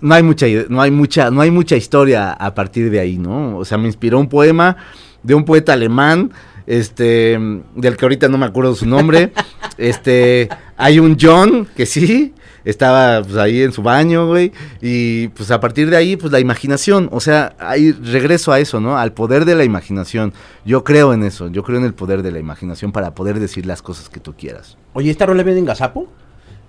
[0.00, 3.56] no hay mucha no hay mucha no hay mucha historia a partir de ahí, ¿no?
[3.56, 4.76] O sea, me inspiró un poema
[5.22, 6.32] de un poeta alemán
[6.66, 7.38] este
[7.74, 9.32] del que ahorita no me acuerdo su nombre.
[9.78, 12.34] este, hay un John que sí
[12.64, 16.40] estaba pues, ahí en su baño, güey, y pues a partir de ahí, pues la
[16.40, 18.98] imaginación, o sea, ahí regreso a eso, ¿no?
[18.98, 20.32] Al poder de la imaginación.
[20.64, 23.66] Yo creo en eso, yo creo en el poder de la imaginación para poder decir
[23.66, 24.76] las cosas que tú quieras.
[24.92, 26.08] Oye, ¿esta rola viene en Gazapo?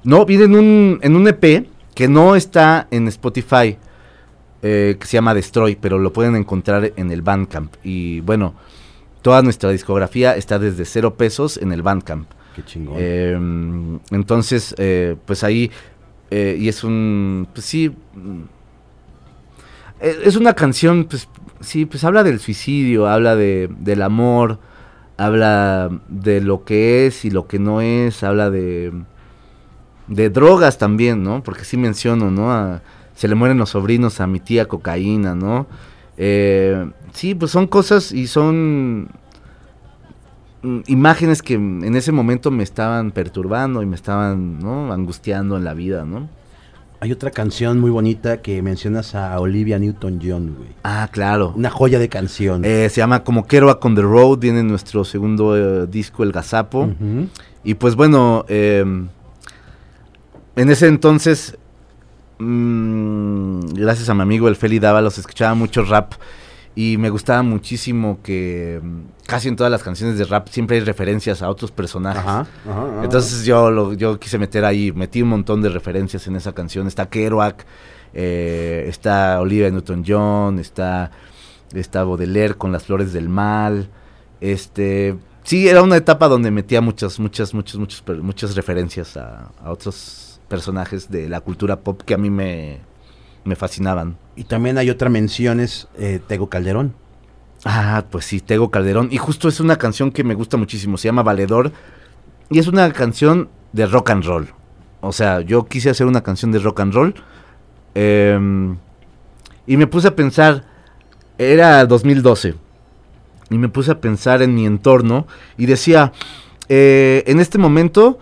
[0.03, 3.77] No, viene en un, en un EP que no está en Spotify,
[4.61, 7.75] eh, que se llama Destroy, pero lo pueden encontrar en el Bandcamp.
[7.83, 8.53] Y bueno,
[9.21, 12.29] toda nuestra discografía está desde cero pesos en el Bandcamp.
[12.55, 12.95] Qué chingón.
[12.97, 15.71] Eh, entonces, eh, pues ahí,
[16.29, 18.41] eh, y es un, pues sí, mm,
[20.01, 21.27] eh, es una canción, pues
[21.59, 24.59] sí, pues habla del suicidio, habla de, del amor,
[25.17, 28.91] habla de lo que es y lo que no es, habla de,
[30.07, 31.41] de drogas también, ¿no?
[31.43, 32.51] Porque sí menciono, ¿no?
[32.51, 32.81] A-
[33.15, 35.67] se le mueren los sobrinos a mi tía cocaína, ¿no?
[36.17, 39.09] Eh, sí, pues son cosas y son
[40.63, 44.91] mm, imágenes que en ese momento me estaban perturbando y me estaban, ¿no?
[44.91, 46.29] Angustiando en la vida, ¿no?
[46.99, 50.69] Hay otra canción muy bonita que mencionas a Olivia Newton-John, güey.
[50.83, 51.51] Ah, claro.
[51.55, 52.63] Una joya de canción.
[52.63, 56.31] Eh, se llama Como Kerouac on the Road, viene en nuestro segundo eh, disco, El
[56.31, 56.91] Gazapo.
[57.63, 58.85] Y pues bueno, eh,
[60.55, 61.57] en ese entonces,
[62.39, 66.13] mm, gracias a mi amigo el Feli Dávalos, escuchaba mucho rap.
[66.73, 70.83] y me gustaba muchísimo que mm, casi en todas las canciones de rap siempre hay
[70.85, 72.21] referencias a otros personajes.
[72.21, 73.03] Ajá, ajá, ajá.
[73.03, 76.87] Entonces yo, lo- yo quise meter ahí, metí un montón de referencias en esa canción.
[76.87, 77.65] Está Kerouac,
[78.13, 81.11] eh, está Olivia Newton-John, está,
[81.73, 83.89] está Baudelaire con Las Flores del Mal.
[84.39, 89.71] Este, sí, era una etapa donde metía muchas, muchas, muchas, muchas, muchas referencias a, a
[89.71, 92.79] otros personajes de la cultura pop que a mí me,
[93.45, 94.17] me fascinaban.
[94.35, 96.93] Y también hay otra mención, es eh, Tego Calderón.
[97.63, 99.07] Ah, pues sí, Tego Calderón.
[99.11, 100.97] Y justo es una canción que me gusta muchísimo.
[100.97, 101.71] Se llama Valedor.
[102.49, 104.47] Y es una canción de rock and roll.
[104.99, 107.15] O sea, yo quise hacer una canción de rock and roll.
[107.95, 108.77] em,
[109.67, 110.65] y me puse a pensar.
[111.37, 112.55] Era 2012.
[113.49, 115.27] Y me puse a pensar en mi entorno.
[115.57, 116.11] Y decía.
[116.67, 118.19] eh, en este momento.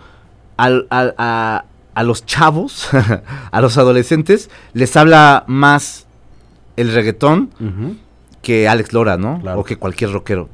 [0.56, 1.64] al- al- a,
[2.00, 2.88] a los chavos.
[3.50, 4.48] a los adolescentes.
[4.72, 6.06] Les habla más
[6.76, 7.50] el reggaetón
[8.40, 9.38] que Alex Lora, ¿no?
[9.40, 9.60] Claro.
[9.60, 10.48] O que cualquier rockero.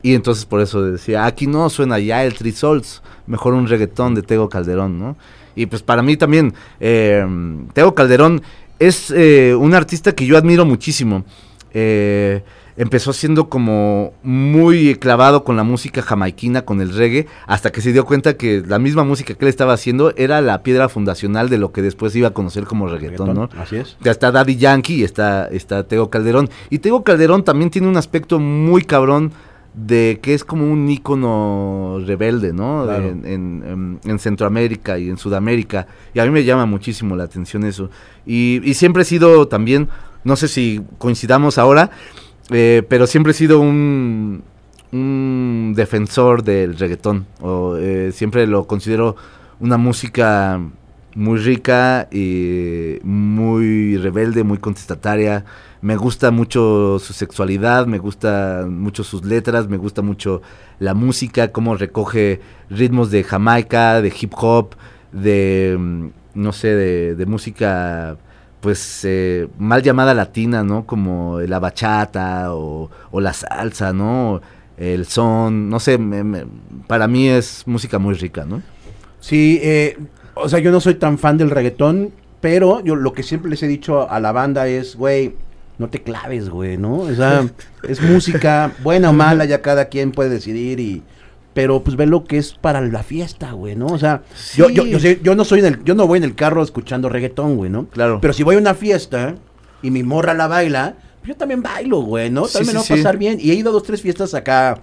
[0.00, 4.14] Y entonces por eso decía, aquí no suena ya el Three Souls, mejor un reggaetón
[4.14, 5.16] de Tego Calderón, ¿no?
[5.56, 7.24] Y pues para mí también, eh,
[7.72, 8.42] Tego Calderón
[8.78, 11.24] es eh, un artista que yo admiro muchísimo.
[11.74, 12.42] Eh,
[12.76, 17.92] empezó siendo como muy clavado con la música jamaiquina, con el reggae, hasta que se
[17.92, 21.58] dio cuenta que la misma música que él estaba haciendo era la piedra fundacional de
[21.58, 23.48] lo que después iba a conocer como reggaetón, ¿no?
[23.58, 23.96] Así es.
[24.00, 26.48] Ya está Daddy Yankee y está, está Tego Calderón.
[26.70, 29.32] Y Tego Calderón también tiene un aspecto muy cabrón
[29.74, 32.84] de que es como un ícono rebelde, ¿no?
[32.84, 33.04] Claro.
[33.08, 35.86] En- en- en Centroamérica y en Sudamérica.
[36.14, 37.88] Y a mí me llama muchísimo la atención eso.
[38.26, 39.88] Y, y siempre he sido también,
[40.24, 41.90] no sé si coincidamos ahora,
[42.50, 44.42] eh, pero siempre he sido un,
[45.74, 47.26] defensor del reggaetón.
[47.40, 49.16] O, eh, siempre lo considero
[49.60, 50.60] una música
[51.14, 55.44] muy rica y muy rebelde, muy contestataria.
[55.80, 60.42] Me gusta mucho su sexualidad, me gusta mucho sus letras, me gusta mucho
[60.78, 62.40] la música, cómo recoge
[62.70, 64.74] ritmos de Jamaica, de hip hop,
[65.12, 68.16] de, mm, no sé, de música
[68.62, 70.86] pues eh, mal llamada latina, ¿no?
[70.86, 74.40] Como la bachata o, o la salsa, ¿no?
[74.78, 76.46] El son, no sé, me- me-
[76.86, 78.62] para mí es música muy rica, ¿no?
[79.20, 79.98] Sí, eh,
[80.34, 82.10] o sea, yo no soy tan fan del reggaetón,
[82.40, 85.34] pero yo lo que siempre les he dicho a la banda es, güey,
[85.78, 87.00] no te claves, güey, ¿no?
[87.00, 87.44] O sea,
[87.88, 91.02] es música, buena o mala, ya cada quien puede decidir y...
[91.54, 93.86] Pero pues ve lo que es para la fiesta, güey, ¿no?
[93.86, 94.22] O sea,
[94.54, 97.56] yo, yo, yo, no soy en el, yo no voy en el carro escuchando reggaetón,
[97.56, 97.86] güey, ¿no?
[97.86, 98.20] Claro.
[98.20, 99.34] Pero si voy a una fiesta
[99.82, 102.46] y mi morra la baila, pues yo también bailo, güey, ¿no?
[102.46, 103.38] También sí, me va a pasar bien.
[103.40, 104.80] Y he ido a dos, tres fiestas acá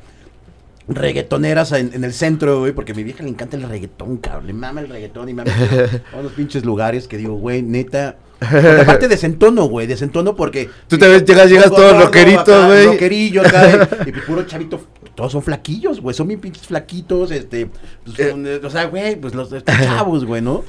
[0.88, 4.47] reggaetoneras en, en el centro, güey, porque a mi vieja le encanta el reggaetón, cabrón.
[4.47, 5.51] Le mama el reggaetón y mama
[6.13, 8.17] a unos pinches lugares que digo, güey, neta.
[8.40, 10.70] Porque aparte desentono, güey, desentono porque.
[10.88, 12.86] Tú te ves, llegas- llegas todo rockerito, güey.
[12.86, 14.82] Rockerillo acá, y pues puro chavito.
[15.16, 17.70] Todos son flaquillos, güey, son bien pinches flaquitos, este.
[18.06, 18.32] pues, Eh.
[18.32, 20.64] son, eh, o sea, güey, pues los chavos, güey, ¿no?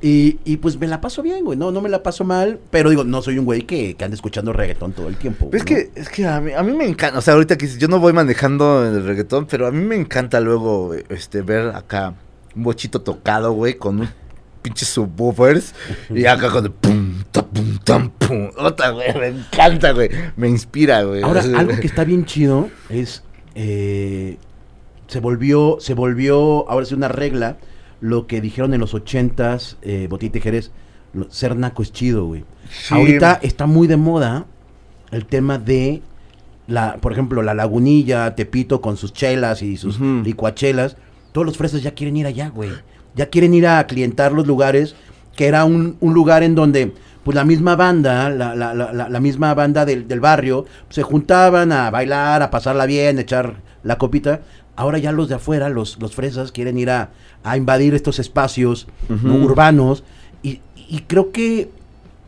[0.00, 2.90] Y, y pues me la paso bien, güey, no, no me la paso mal, pero
[2.90, 5.48] digo, no soy un güey que, que anda escuchando reggaetón todo el tiempo.
[5.54, 5.64] Es ¿no?
[5.64, 7.98] que, es que a mí, a mí me encanta, o sea, ahorita que yo no
[7.98, 12.12] voy manejando el reggaetón, pero a mí me encanta luego este ver acá
[12.54, 14.08] un bochito tocado, güey, con un
[14.66, 15.74] pinche subwoofers
[16.10, 18.50] y acá con el pum, ta, pum, tam, pum.
[18.58, 20.10] Otra, güey, me encanta, güey.
[20.36, 21.22] Me inspira, güey.
[21.22, 23.22] Ahora, Así, algo que está bien chido es.
[23.54, 24.36] eh,
[25.06, 25.76] se volvió.
[25.80, 26.68] Se volvió.
[26.68, 27.58] Ahora sí una regla.
[28.00, 29.76] Lo que dijeron en los ochentas.
[29.82, 30.08] Eh,
[30.42, 30.72] Jerez.
[31.14, 32.44] lo- ser naco es chido, güey.
[32.68, 32.92] Sí.
[32.94, 34.46] Ahorita está muy de moda.
[35.12, 36.02] El tema de.
[36.66, 40.96] La, por ejemplo, la lagunilla, Tepito con sus chelas y sus licuachelas.
[41.30, 42.70] Todos los fresas ya quieren ir allá, güey.
[43.16, 44.94] Ya quieren ir a clientar los lugares.
[45.34, 49.52] Que era un, un lugar en donde pues la misma banda, la, la, la, misma
[49.52, 54.42] banda del, del barrio, se juntaban a bailar, a pasarla bien, echar la copita.
[54.76, 57.10] Ahora ya los de afuera, los, los fresas, quieren ir a,
[57.42, 60.04] a invadir estos espacios urbanos.
[60.42, 61.68] Y, y creo que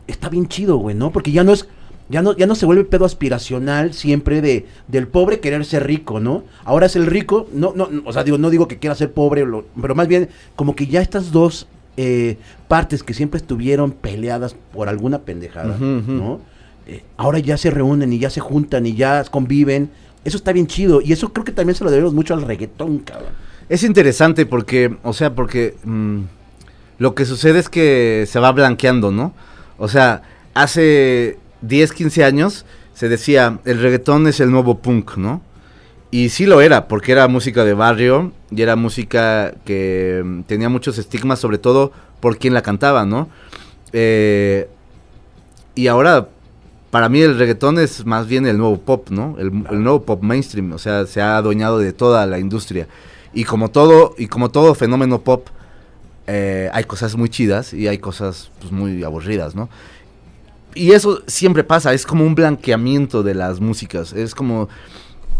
[0.07, 1.11] está bien chido, güey, ¿no?
[1.11, 1.67] Porque ya no es,
[2.09, 6.19] ya no, ya no se vuelve pedo aspiracional siempre de, del pobre querer ser rico,
[6.19, 6.43] ¿no?
[6.65, 9.45] Ahora es el rico, no, no, o sea, digo, no digo que quiera ser pobre,
[9.45, 12.37] lo- pero más bien como que ya estas dos eh,
[12.67, 15.75] partes que siempre estuvieron peleadas por alguna pendejada.
[15.77, 16.39] ¿no?
[16.87, 19.89] Eh, ahora ya se reúnen y ya se juntan y ya conviven.
[20.25, 21.01] Eso está bien chido.
[21.01, 23.29] Y eso creo que también se lo debemos mucho al reggaetón, cabrón.
[23.67, 26.19] Es interesante porque, o sea, porque mm,
[26.97, 29.33] lo que sucede es que se va blanqueando, ¿no?
[29.77, 35.41] O sea, hace 10, 15 años se decía, el reggaetón es el nuevo punk, ¿no?
[36.11, 40.69] Y sí lo era, porque era música de barrio y era música que mm, tenía
[40.69, 43.29] muchos estigmas, sobre todo por quien la cantaba, ¿no?
[43.93, 44.67] Eh,
[45.75, 46.27] y ahora
[46.89, 49.35] para mí el reggaetón es más bien el nuevo pop, ¿no?
[49.37, 52.87] El, el, nuevo pop mainstream, o sea, se ha adueñado de toda la industria.
[53.33, 55.47] Y como todo, y como todo fenómeno pop,
[56.31, 59.67] eh, hay cosas muy chidas y hay cosas pues, muy aburridas, ¿no?
[60.75, 64.69] Y eso siempre pasa, es como un blanqueamiento de las músicas, es como...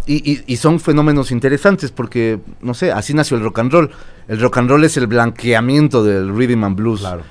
[0.05, 3.91] Y, y, son fenómenos interesantes porque, no sé, así nació el rock and roll.
[4.27, 7.01] El rock and roll es el blanqueamiento del rhythm and blues.
[7.01, 7.21] Claro.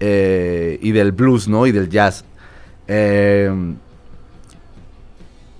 [0.00, 1.66] Eh, y del blues, ¿no?
[1.66, 2.24] Y del jazz.
[2.88, 3.50] Eh,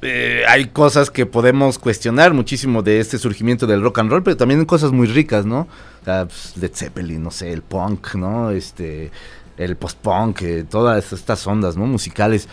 [0.07, 4.37] eh, hay cosas que podemos cuestionar muchísimo de este surgimiento del rock and roll, pero
[4.37, 5.61] también cosas muy ricas, ¿no?
[6.03, 8.51] O sea, pues, Led Zeppelin, no sé, el punk, ¿no?
[8.51, 9.11] Este,
[9.57, 11.87] el post-punk, eh, todas estas ondas, ¿no?
[11.87, 12.49] Musicales.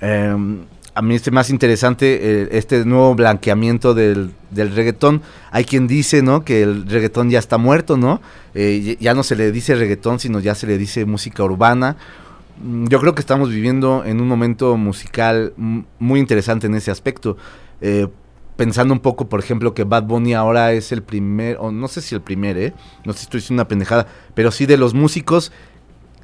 [0.00, 0.34] Eh,
[0.94, 4.94] a mí este más interesante, eh, este nuevo blanqueamiento del, del.
[5.50, 6.44] Hay quien dice, ¿no?
[6.44, 8.20] Que el reggaetón ya está muerto, ¿no?
[8.54, 11.96] Eh, ya no se le dice reggaetón, sino ya se le dice música urbana.
[12.62, 17.36] Mm, yo creo que estamos viviendo en un momento musical muy interesante en ese aspecto.
[18.56, 22.02] Pensando un poco, por ejemplo, que Bad Bunny ahora es el primer, o no sé
[22.02, 22.74] si el primer, ¿eh?
[23.04, 25.52] No sé si estoy diciendo una pendejada, pero sí de los músicos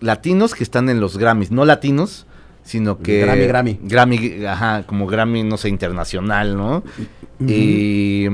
[0.00, 2.26] latinos que están en los Grammys, no latinos,
[2.64, 3.20] sino que...
[3.22, 3.80] Grammy, Grammy.
[3.82, 6.78] Grammy, ajá, como Grammy, no sé, internacional, ¿no?
[6.78, 7.50] Uh -huh.
[7.50, 8.26] y,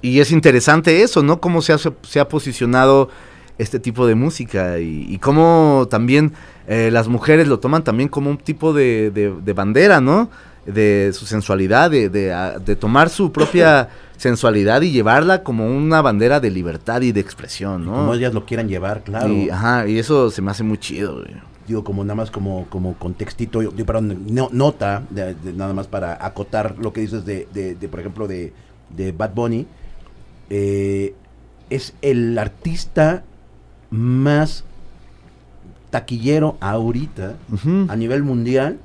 [0.00, 1.40] y, es interesante eso, ¿no?
[1.40, 3.10] Cómo se ha, se ha posicionado
[3.58, 6.32] este tipo de música y, y cómo también
[6.66, 10.30] eh, las mujeres lo toman también como un tipo de, de, de bandera, ¿no?
[10.66, 13.90] De su sensualidad, de, de, tomar su propia
[14.24, 17.92] sensualidad y llevarla como una bandera de libertad y de expresión, ¿no?
[17.92, 19.28] Como ellas lo quieran llevar, claro.
[19.28, 21.34] Y, ajá, y eso se me hace muy chido, güey
[21.66, 25.72] digo como nada más como como contextito yo, yo perdón no, nota de, de, nada
[25.72, 28.52] más para acotar lo que dices de, de, de por ejemplo de,
[29.16, 29.66] Bad Bunny
[30.50, 31.14] eh,
[31.70, 33.24] es el artista
[33.88, 34.64] más
[35.88, 37.90] taquillero ahorita uh -huh.
[37.90, 38.76] a nivel mundial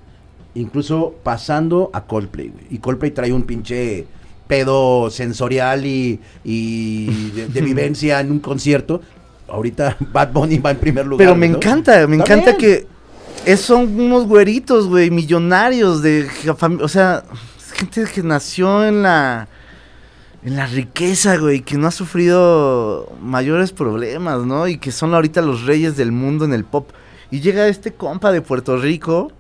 [0.56, 4.08] incluso pasando a Coldplay y Coldplay trae un pinche
[4.50, 9.00] pedo sensorial y, y de, vivencia en un concierto
[9.48, 11.26] ahorita Bad Bunny va en primer lugar.
[11.26, 11.58] Pero me ¿no?
[11.58, 12.22] encanta, me ¿También?
[12.22, 12.88] encanta que
[13.46, 16.28] es, son unos güeritos, güey, millonarios de
[16.82, 17.24] o sea,
[17.74, 19.48] gente que nació en la
[20.44, 24.68] en la riqueza, güey, que no ha sufrido mayores problemas, ¿no?
[24.68, 26.90] Y que son ahorita los reyes del mundo en el pop.
[27.30, 29.32] Y llega este compa de Puerto Rico,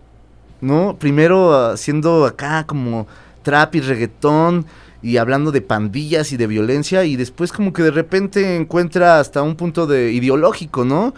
[0.61, 0.97] ¿no?
[0.99, 3.07] Primero siendo acá como
[3.43, 4.65] trap y reggaetón
[5.01, 9.41] y hablando de pandillas y de violencia y después como que de repente encuentra hasta
[9.41, 11.13] un punto de ideológico, ¿no?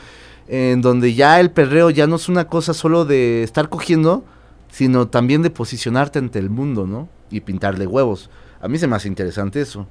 [0.47, 4.23] En donde ya el perreo ya no es una cosa solo de estar cogiendo,
[4.69, 7.09] sino también de posicionarte ante el mundo, ¿no?
[7.29, 8.29] Y pintarle huevos.
[8.61, 9.87] A mí se me hace interesante eso.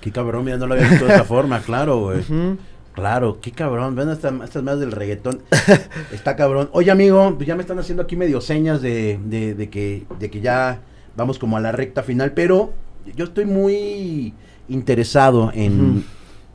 [0.00, 2.18] Qué cabrón, ya no lo había visto de esa forma, claro, güey.
[2.18, 2.56] Uh -huh.
[2.92, 3.94] Claro, qué cabrón.
[3.94, 5.42] Ven, estas esta más del reggaetón.
[6.12, 6.68] Está cabrón.
[6.72, 10.30] Oye, amigo, pues ya me están haciendo aquí medio señas de, de, de, que, de
[10.30, 10.80] que ya
[11.16, 12.74] vamos como a la recta final, pero
[13.16, 14.34] yo estoy muy
[14.68, 16.02] interesado en, uh -huh.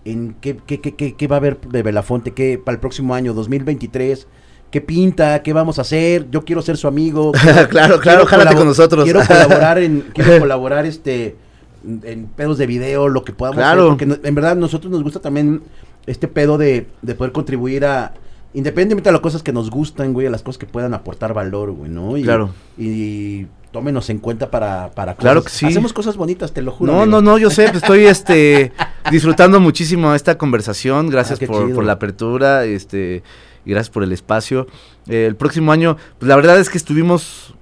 [0.06, 3.34] en qué, qué, qué, qué, va a haber de Belafonte que para el próximo año,
[3.34, 4.28] 2023.
[4.72, 5.42] ¿Qué pinta?
[5.44, 6.30] ¿Qué vamos a hacer?
[6.30, 7.32] Yo quiero ser su amigo.
[7.42, 9.06] Quiero, claro, claro, jálate con nosotros.
[9.06, 11.38] Quiero colaborar en, quiero colaborar este
[11.86, 13.94] en pedos de video, lo que podamos claro.
[13.94, 15.62] hacer, porque en verdad nosotros nos gusta también
[16.06, 18.14] este pedo de, de poder contribuir a,
[18.54, 21.72] independientemente de las cosas que nos gustan, güey, a las cosas que puedan aportar valor,
[21.72, 22.18] güey, ¿no?
[22.18, 22.50] Y, claro.
[22.78, 23.46] Y
[23.78, 25.24] tómenos en cuenta para, para cosas.
[25.24, 25.68] Claro que sí.
[25.68, 26.92] Hacemos cosas bonitas, te lo juro.
[26.92, 27.22] No, amigo.
[27.22, 28.72] no, no, yo sé, pues estoy este
[29.12, 31.12] disfrutando muchísimo esta conversación.
[31.12, 33.22] Gracias ah, por, por, la apertura, este,
[33.66, 34.66] y gracias por el espacio.
[35.08, 37.54] Eh, el próximo año, pues la verdad es que estuvimos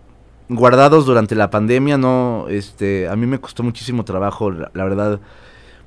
[0.47, 5.19] guardados durante la pandemia, no, este, a mí me costó muchísimo trabajo, la, la verdad,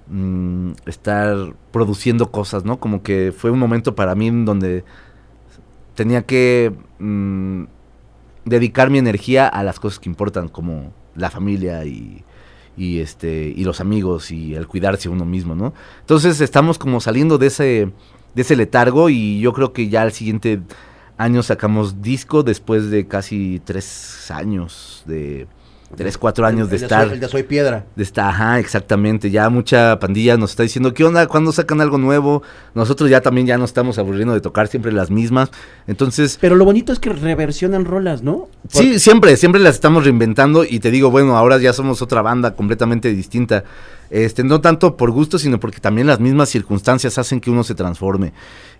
[0.09, 2.79] mmm, estar produciendo cosas, ¿no?
[2.79, 4.85] Como que fue un momento para mí en donde
[5.95, 7.65] tenía que mmm,
[8.45, 12.25] dedicar mi energía a las cosas que importan, como la familia y,
[12.77, 15.75] y este y los amigos y el cuidarse uno mismo, ¿no?
[16.01, 17.93] Entonces estamos como saliendo de ese
[18.35, 20.61] de ese letargo y yo creo que ya al siguiente
[21.17, 25.49] año sacamos disco después de casi tres años de
[25.97, 27.01] tres, cuatro años el, de el estar.
[27.01, 27.87] De soy, el de Soy Piedra.
[27.97, 29.31] De estar, ajá, exactamente.
[29.31, 31.27] Ya mucha pandilla nos está diciendo, ¿qué onda?
[31.27, 32.43] ¿Cuándo sacan algo nuevo?
[32.75, 35.51] Nosotros ya también ya nos estamos aburriendo de tocar siempre las mismas.
[35.87, 36.39] Entonces.
[36.41, 38.49] Pero lo bonito es que reversionan rolas, ¿no?
[38.63, 38.79] Porque...
[38.79, 40.65] Sí, siempre, siempre las estamos reinventando.
[40.65, 43.65] Y te digo, bueno, ahora ya somos otra banda completamente distinta.
[44.11, 47.75] Este, no tanto por gusto, sino porque también las mismas circunstancias hacen que uno se
[47.75, 48.33] transforme.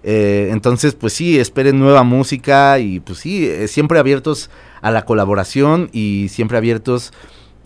[0.03, 4.49] Eh, entonces, pues sí, esperen nueva música y pues sí, eh, siempre abiertos
[4.81, 7.13] a la colaboración y siempre abiertos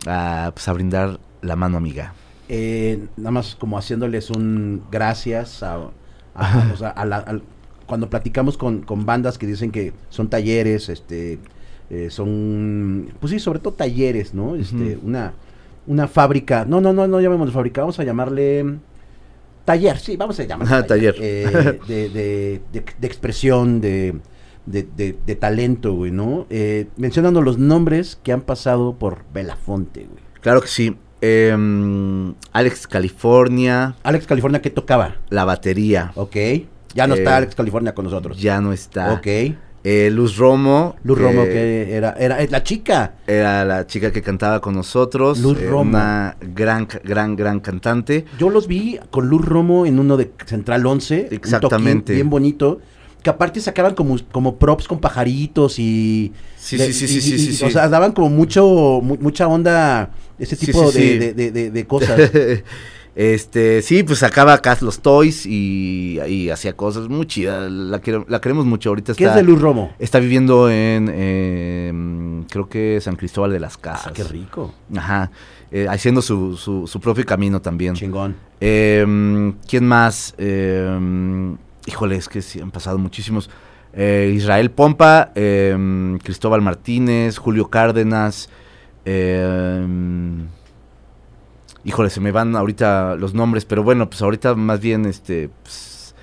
[0.07, 2.15] a, pues, a brindar la mano amiga.
[2.49, 5.79] Eh, nada más como haciéndoles un gracias a,
[6.35, 7.41] a, o sea, a la,
[7.87, 11.39] cuando platicamos con, con, bandas que dicen que son talleres, este
[11.91, 14.57] eh, son, pues sí, sobre todo talleres, ¿no?
[14.57, 15.35] Este, una,
[15.87, 18.77] una fábrica, no, no, no, no llamémoslo fábrica, vamos a llamarle
[19.65, 21.15] taller, sí, vamos a llamarlo Ajá, taller.
[21.21, 24.15] eh, de, de, de, de expresión, de,
[24.67, 26.47] de, de- de talento, güey, ¿no?
[26.51, 30.23] Eh, mencionando los nombres que han pasado por Belafonte, güey.
[30.41, 30.97] Claro que sí.
[31.21, 35.17] Em, Alex California, Alex California, ¿qué tocaba?
[35.31, 36.37] la batería, Ok.
[36.95, 38.39] Ya no Eh, está Alex California con nosotros.
[38.39, 39.15] ya no está.
[39.15, 39.27] Ok.
[39.85, 40.95] Eh, Luz Romo.
[41.05, 43.15] Luz Romo, que era, era la chica.
[43.27, 45.41] Era la chica que cantaba con nosotros.
[45.41, 45.91] Luz eh, Romo.
[45.91, 48.27] Una gran, gran, gran cantante.
[48.39, 51.29] Yo los vi con Luz Romo en uno de Central 11.
[51.31, 52.01] un Exactamente.
[52.03, 52.81] toquín bien bonito.
[53.23, 56.33] Que aparte sacaban como, como props con pajaritos y...
[56.57, 59.19] Sí, de- sí, sí, y- sí, sí, y- sí, O sea, daban como mucho, mu-
[59.21, 62.19] mucha onda, ese tipo sí, de, de- de- cosas.
[63.15, 67.71] este, sí, pues sacaba acá los toys y, y hacía cosas muy chidas.
[67.71, 68.89] La, queremos mucho.
[68.89, 69.93] Ahorita ¿Qué está, es de Luz Romo?
[69.99, 74.09] está viviendo en, eh, creo que San Cristóbal de las Casas.
[74.09, 74.75] Ah, qué rico.
[74.97, 75.31] Ajá.
[75.71, 77.95] eh, haciendo su, su, su propio camino también.
[77.95, 78.35] Chingón.
[78.61, 80.35] Eh, ¿Quién más?
[80.39, 81.55] Eh,
[81.87, 83.51] híjole, es que sí, han pasado muchísimos.
[83.93, 88.49] Eh, Israel Pompa, eh, Cristóbal Martínez, Julio Cárdenas.
[89.05, 89.87] eh,
[91.85, 96.15] híjole, se me van ahorita los nombres, pero bueno, pues ahorita más bien este, pues,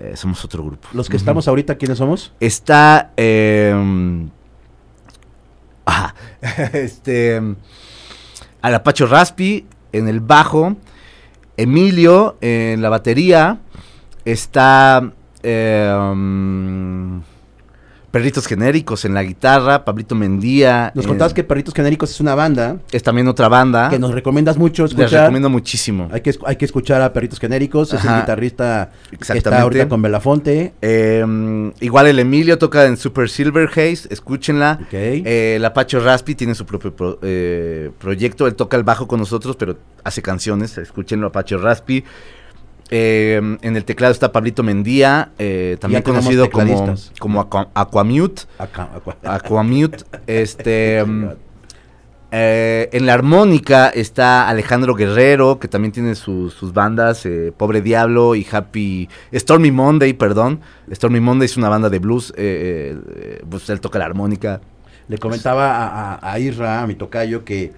[0.00, 0.88] eh, somos otro grupo.
[0.92, 2.32] Los que estamos ahorita, ¿quiénes somos?
[2.40, 3.12] Está.
[5.84, 6.14] ajá,
[6.72, 7.40] este.
[8.62, 10.76] Alapacho Raspi en el bajo.
[11.56, 13.60] Emilio en la batería.
[14.26, 15.10] Está.
[15.42, 17.20] eh,
[18.10, 19.84] Perritos Genéricos en la guitarra.
[19.84, 20.90] Pablito Mendía.
[20.94, 23.90] Nos contabas que Perritos Genéricos es una banda Es también otra banda.
[23.90, 25.20] que nos recomiendas mucho Les escuchar.
[25.24, 26.08] recomiendo muchísimo.
[26.10, 30.00] Hay que, hay que escuchar a Perritos Genéricos, es el guitarrista que está ahorita con
[30.00, 30.72] Belafonte.
[30.80, 34.08] Eh, igual el Emilio toca en Super Silver Haze.
[34.08, 34.78] Escúchenla.
[34.80, 34.94] Ok.
[34.94, 38.46] Eh, el Apache Raspi tiene su propio pro- eh, proyecto.
[38.46, 40.78] Él toca el bajo con nosotros, pero hace canciones.
[40.78, 42.02] Escúchenlo, Apache Raspi.
[42.90, 48.42] Eh, en el teclado está Pablito Mendía, eh, también conocido como, como Aqua- Aquamute.
[49.24, 50.04] Aquamute.
[50.28, 51.28] este, mm,
[52.32, 57.26] eh, en la armónica está Alejandro Guerrero, que también tiene sus- sus bandas,
[57.56, 59.08] Pobre Diablo y Happy...
[59.34, 60.60] Stormy Monday, perdón.
[60.92, 62.32] Stormy Monday es una banda de blues.
[62.36, 64.60] pues él toca la armónica.
[65.08, 67.72] Le comentaba a, a, a Isra, a mi tocayo, que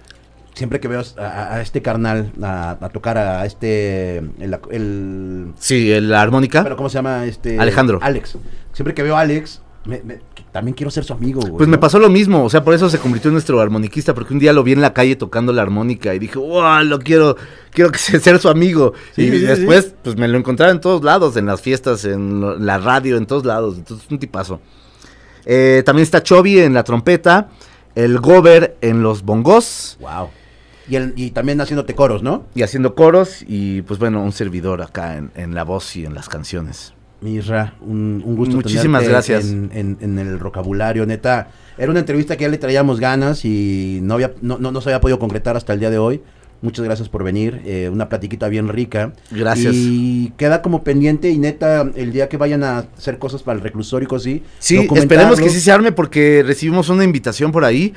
[0.59, 6.09] siempre que veo a, este carnal a, a tocar a este, el, el- Sí, el-
[6.09, 6.61] la armónica.
[6.61, 7.25] bueno, ¿cómo se llama?
[7.25, 7.97] Este, Alejandro.
[8.01, 8.37] Alex.
[8.73, 11.53] Siempre que veo a Alex, me- me- que también quiero ser su amigo, güey.
[11.57, 14.33] Pues me pasó lo mismo, o sea, por eso se convirtió en nuestro armoniquista, porque
[14.33, 17.35] un día lo vi en la calle tocando la armónica y dije, wow, lo quiero,
[17.71, 18.93] quiero ser su amigo.
[19.15, 22.65] Sí, y sí, después, pues me lo encontraba en todos lados, en las fiestas, en
[22.65, 24.59] la radio, en todos lados, entonces un tipazo.
[25.45, 27.49] Eh, también está Chovy en la trompeta,
[27.95, 30.29] el Gober en los bongos Wow.
[30.89, 32.45] Y, el- y también haciéndote coros, ¿no?
[32.55, 36.13] y haciendo coros, y pues bueno, un servidor acá en, en la voz y en
[36.15, 36.93] las canciones.
[37.21, 39.45] Mi Isra, un, un gusto Muchísimas gracias.
[39.49, 41.49] En, en- en el vocabulario, neta.
[41.77, 44.89] Era una entrevista que ya le traíamos ganas y no, había, no, no, no se
[44.89, 46.21] había podido concretar hasta el día de hoy.
[46.61, 49.13] Muchas gracias por venir, eh, una platiquita bien rica.
[49.31, 49.73] Gracias.
[49.75, 53.63] Y queda como pendiente y neta, el día que vayan a hacer cosas para el
[53.63, 54.43] reclusorio y cosas así.
[54.59, 57.93] Sí, esperemos que sí se arme porque recibimos una invitación por ahí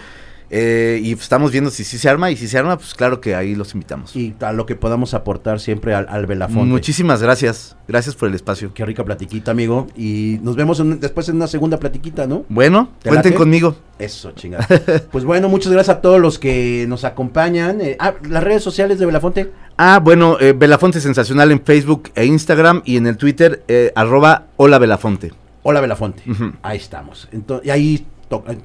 [0.54, 3.22] eh, y pues, estamos viendo si sí se arma y si se arma, pues claro
[3.22, 4.14] que ahí los invitamos.
[4.14, 6.66] Y a lo que podamos aportar siempre al, al Belafonte.
[6.70, 8.74] Muchísimas gracias, gracias por el espacio.
[8.74, 9.86] Qué rica platiquita, amigo.
[9.96, 12.44] Y nos vemos en- después en una segunda platiquita, ¿no?
[12.50, 13.38] Bueno, ¿Te cuenten late?
[13.38, 13.76] conmigo.
[13.98, 14.66] Eso, chingada.
[15.10, 17.80] pues bueno, muchas gracias a todos los que nos acompañan.
[17.80, 19.50] Eh, ah, las redes sociales de Belafonte.
[19.78, 24.78] Ah, bueno, eh, Belafonte Sensacional en Facebook e Instagram y en el Twitter, arroba hola
[24.78, 25.32] Belafonte.
[25.62, 26.22] Hola Belafonte.
[26.62, 27.28] Ahí estamos.
[27.32, 28.06] Entonces, y ahí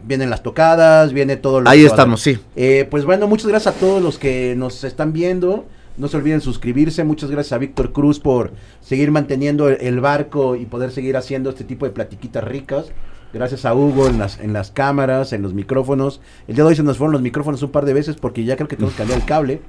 [0.03, 2.37] vienen las tocadas, viene todo lo Ahí que estamos, sí.
[2.55, 5.65] Eh, pues bueno, muchas gracias a todos los que nos están viendo.
[5.97, 7.03] No se olviden suscribirse.
[7.03, 8.51] Muchas gracias a Víctor Cruz por
[8.81, 12.87] seguir manteniendo el, el barco y poder seguir haciendo este tipo de platiquitas ricas.
[13.33, 16.21] Gracias a Hugo en las, en las cámaras, en los micrófonos.
[16.47, 18.55] El día de hoy se nos fueron los micrófonos un par de veces porque ya
[18.55, 19.61] creo que tenemos que cambiar el cable.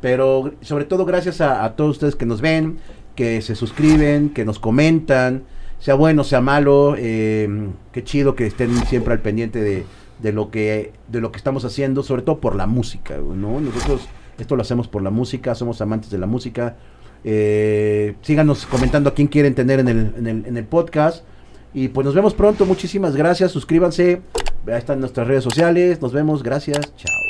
[0.00, 2.78] Pero sobre todo gracias a, a todos ustedes que nos ven,
[3.14, 5.44] que se suscriben, que nos comentan,
[5.78, 9.84] sea bueno, sea malo, eh, qué chido que estén siempre al pendiente de,
[10.20, 13.60] de lo que de lo que estamos haciendo, sobre todo por la música, ¿no?
[13.60, 14.08] Nosotros
[14.38, 16.76] esto lo hacemos por la música, somos amantes de la música.
[17.24, 21.24] Eh, síganos comentando a quién quieren tener en el, en el, en el podcast.
[21.74, 24.22] Y pues nos vemos pronto, muchísimas gracias, suscríbanse,
[24.66, 27.27] ahí están nuestras redes sociales, nos vemos, gracias, chao.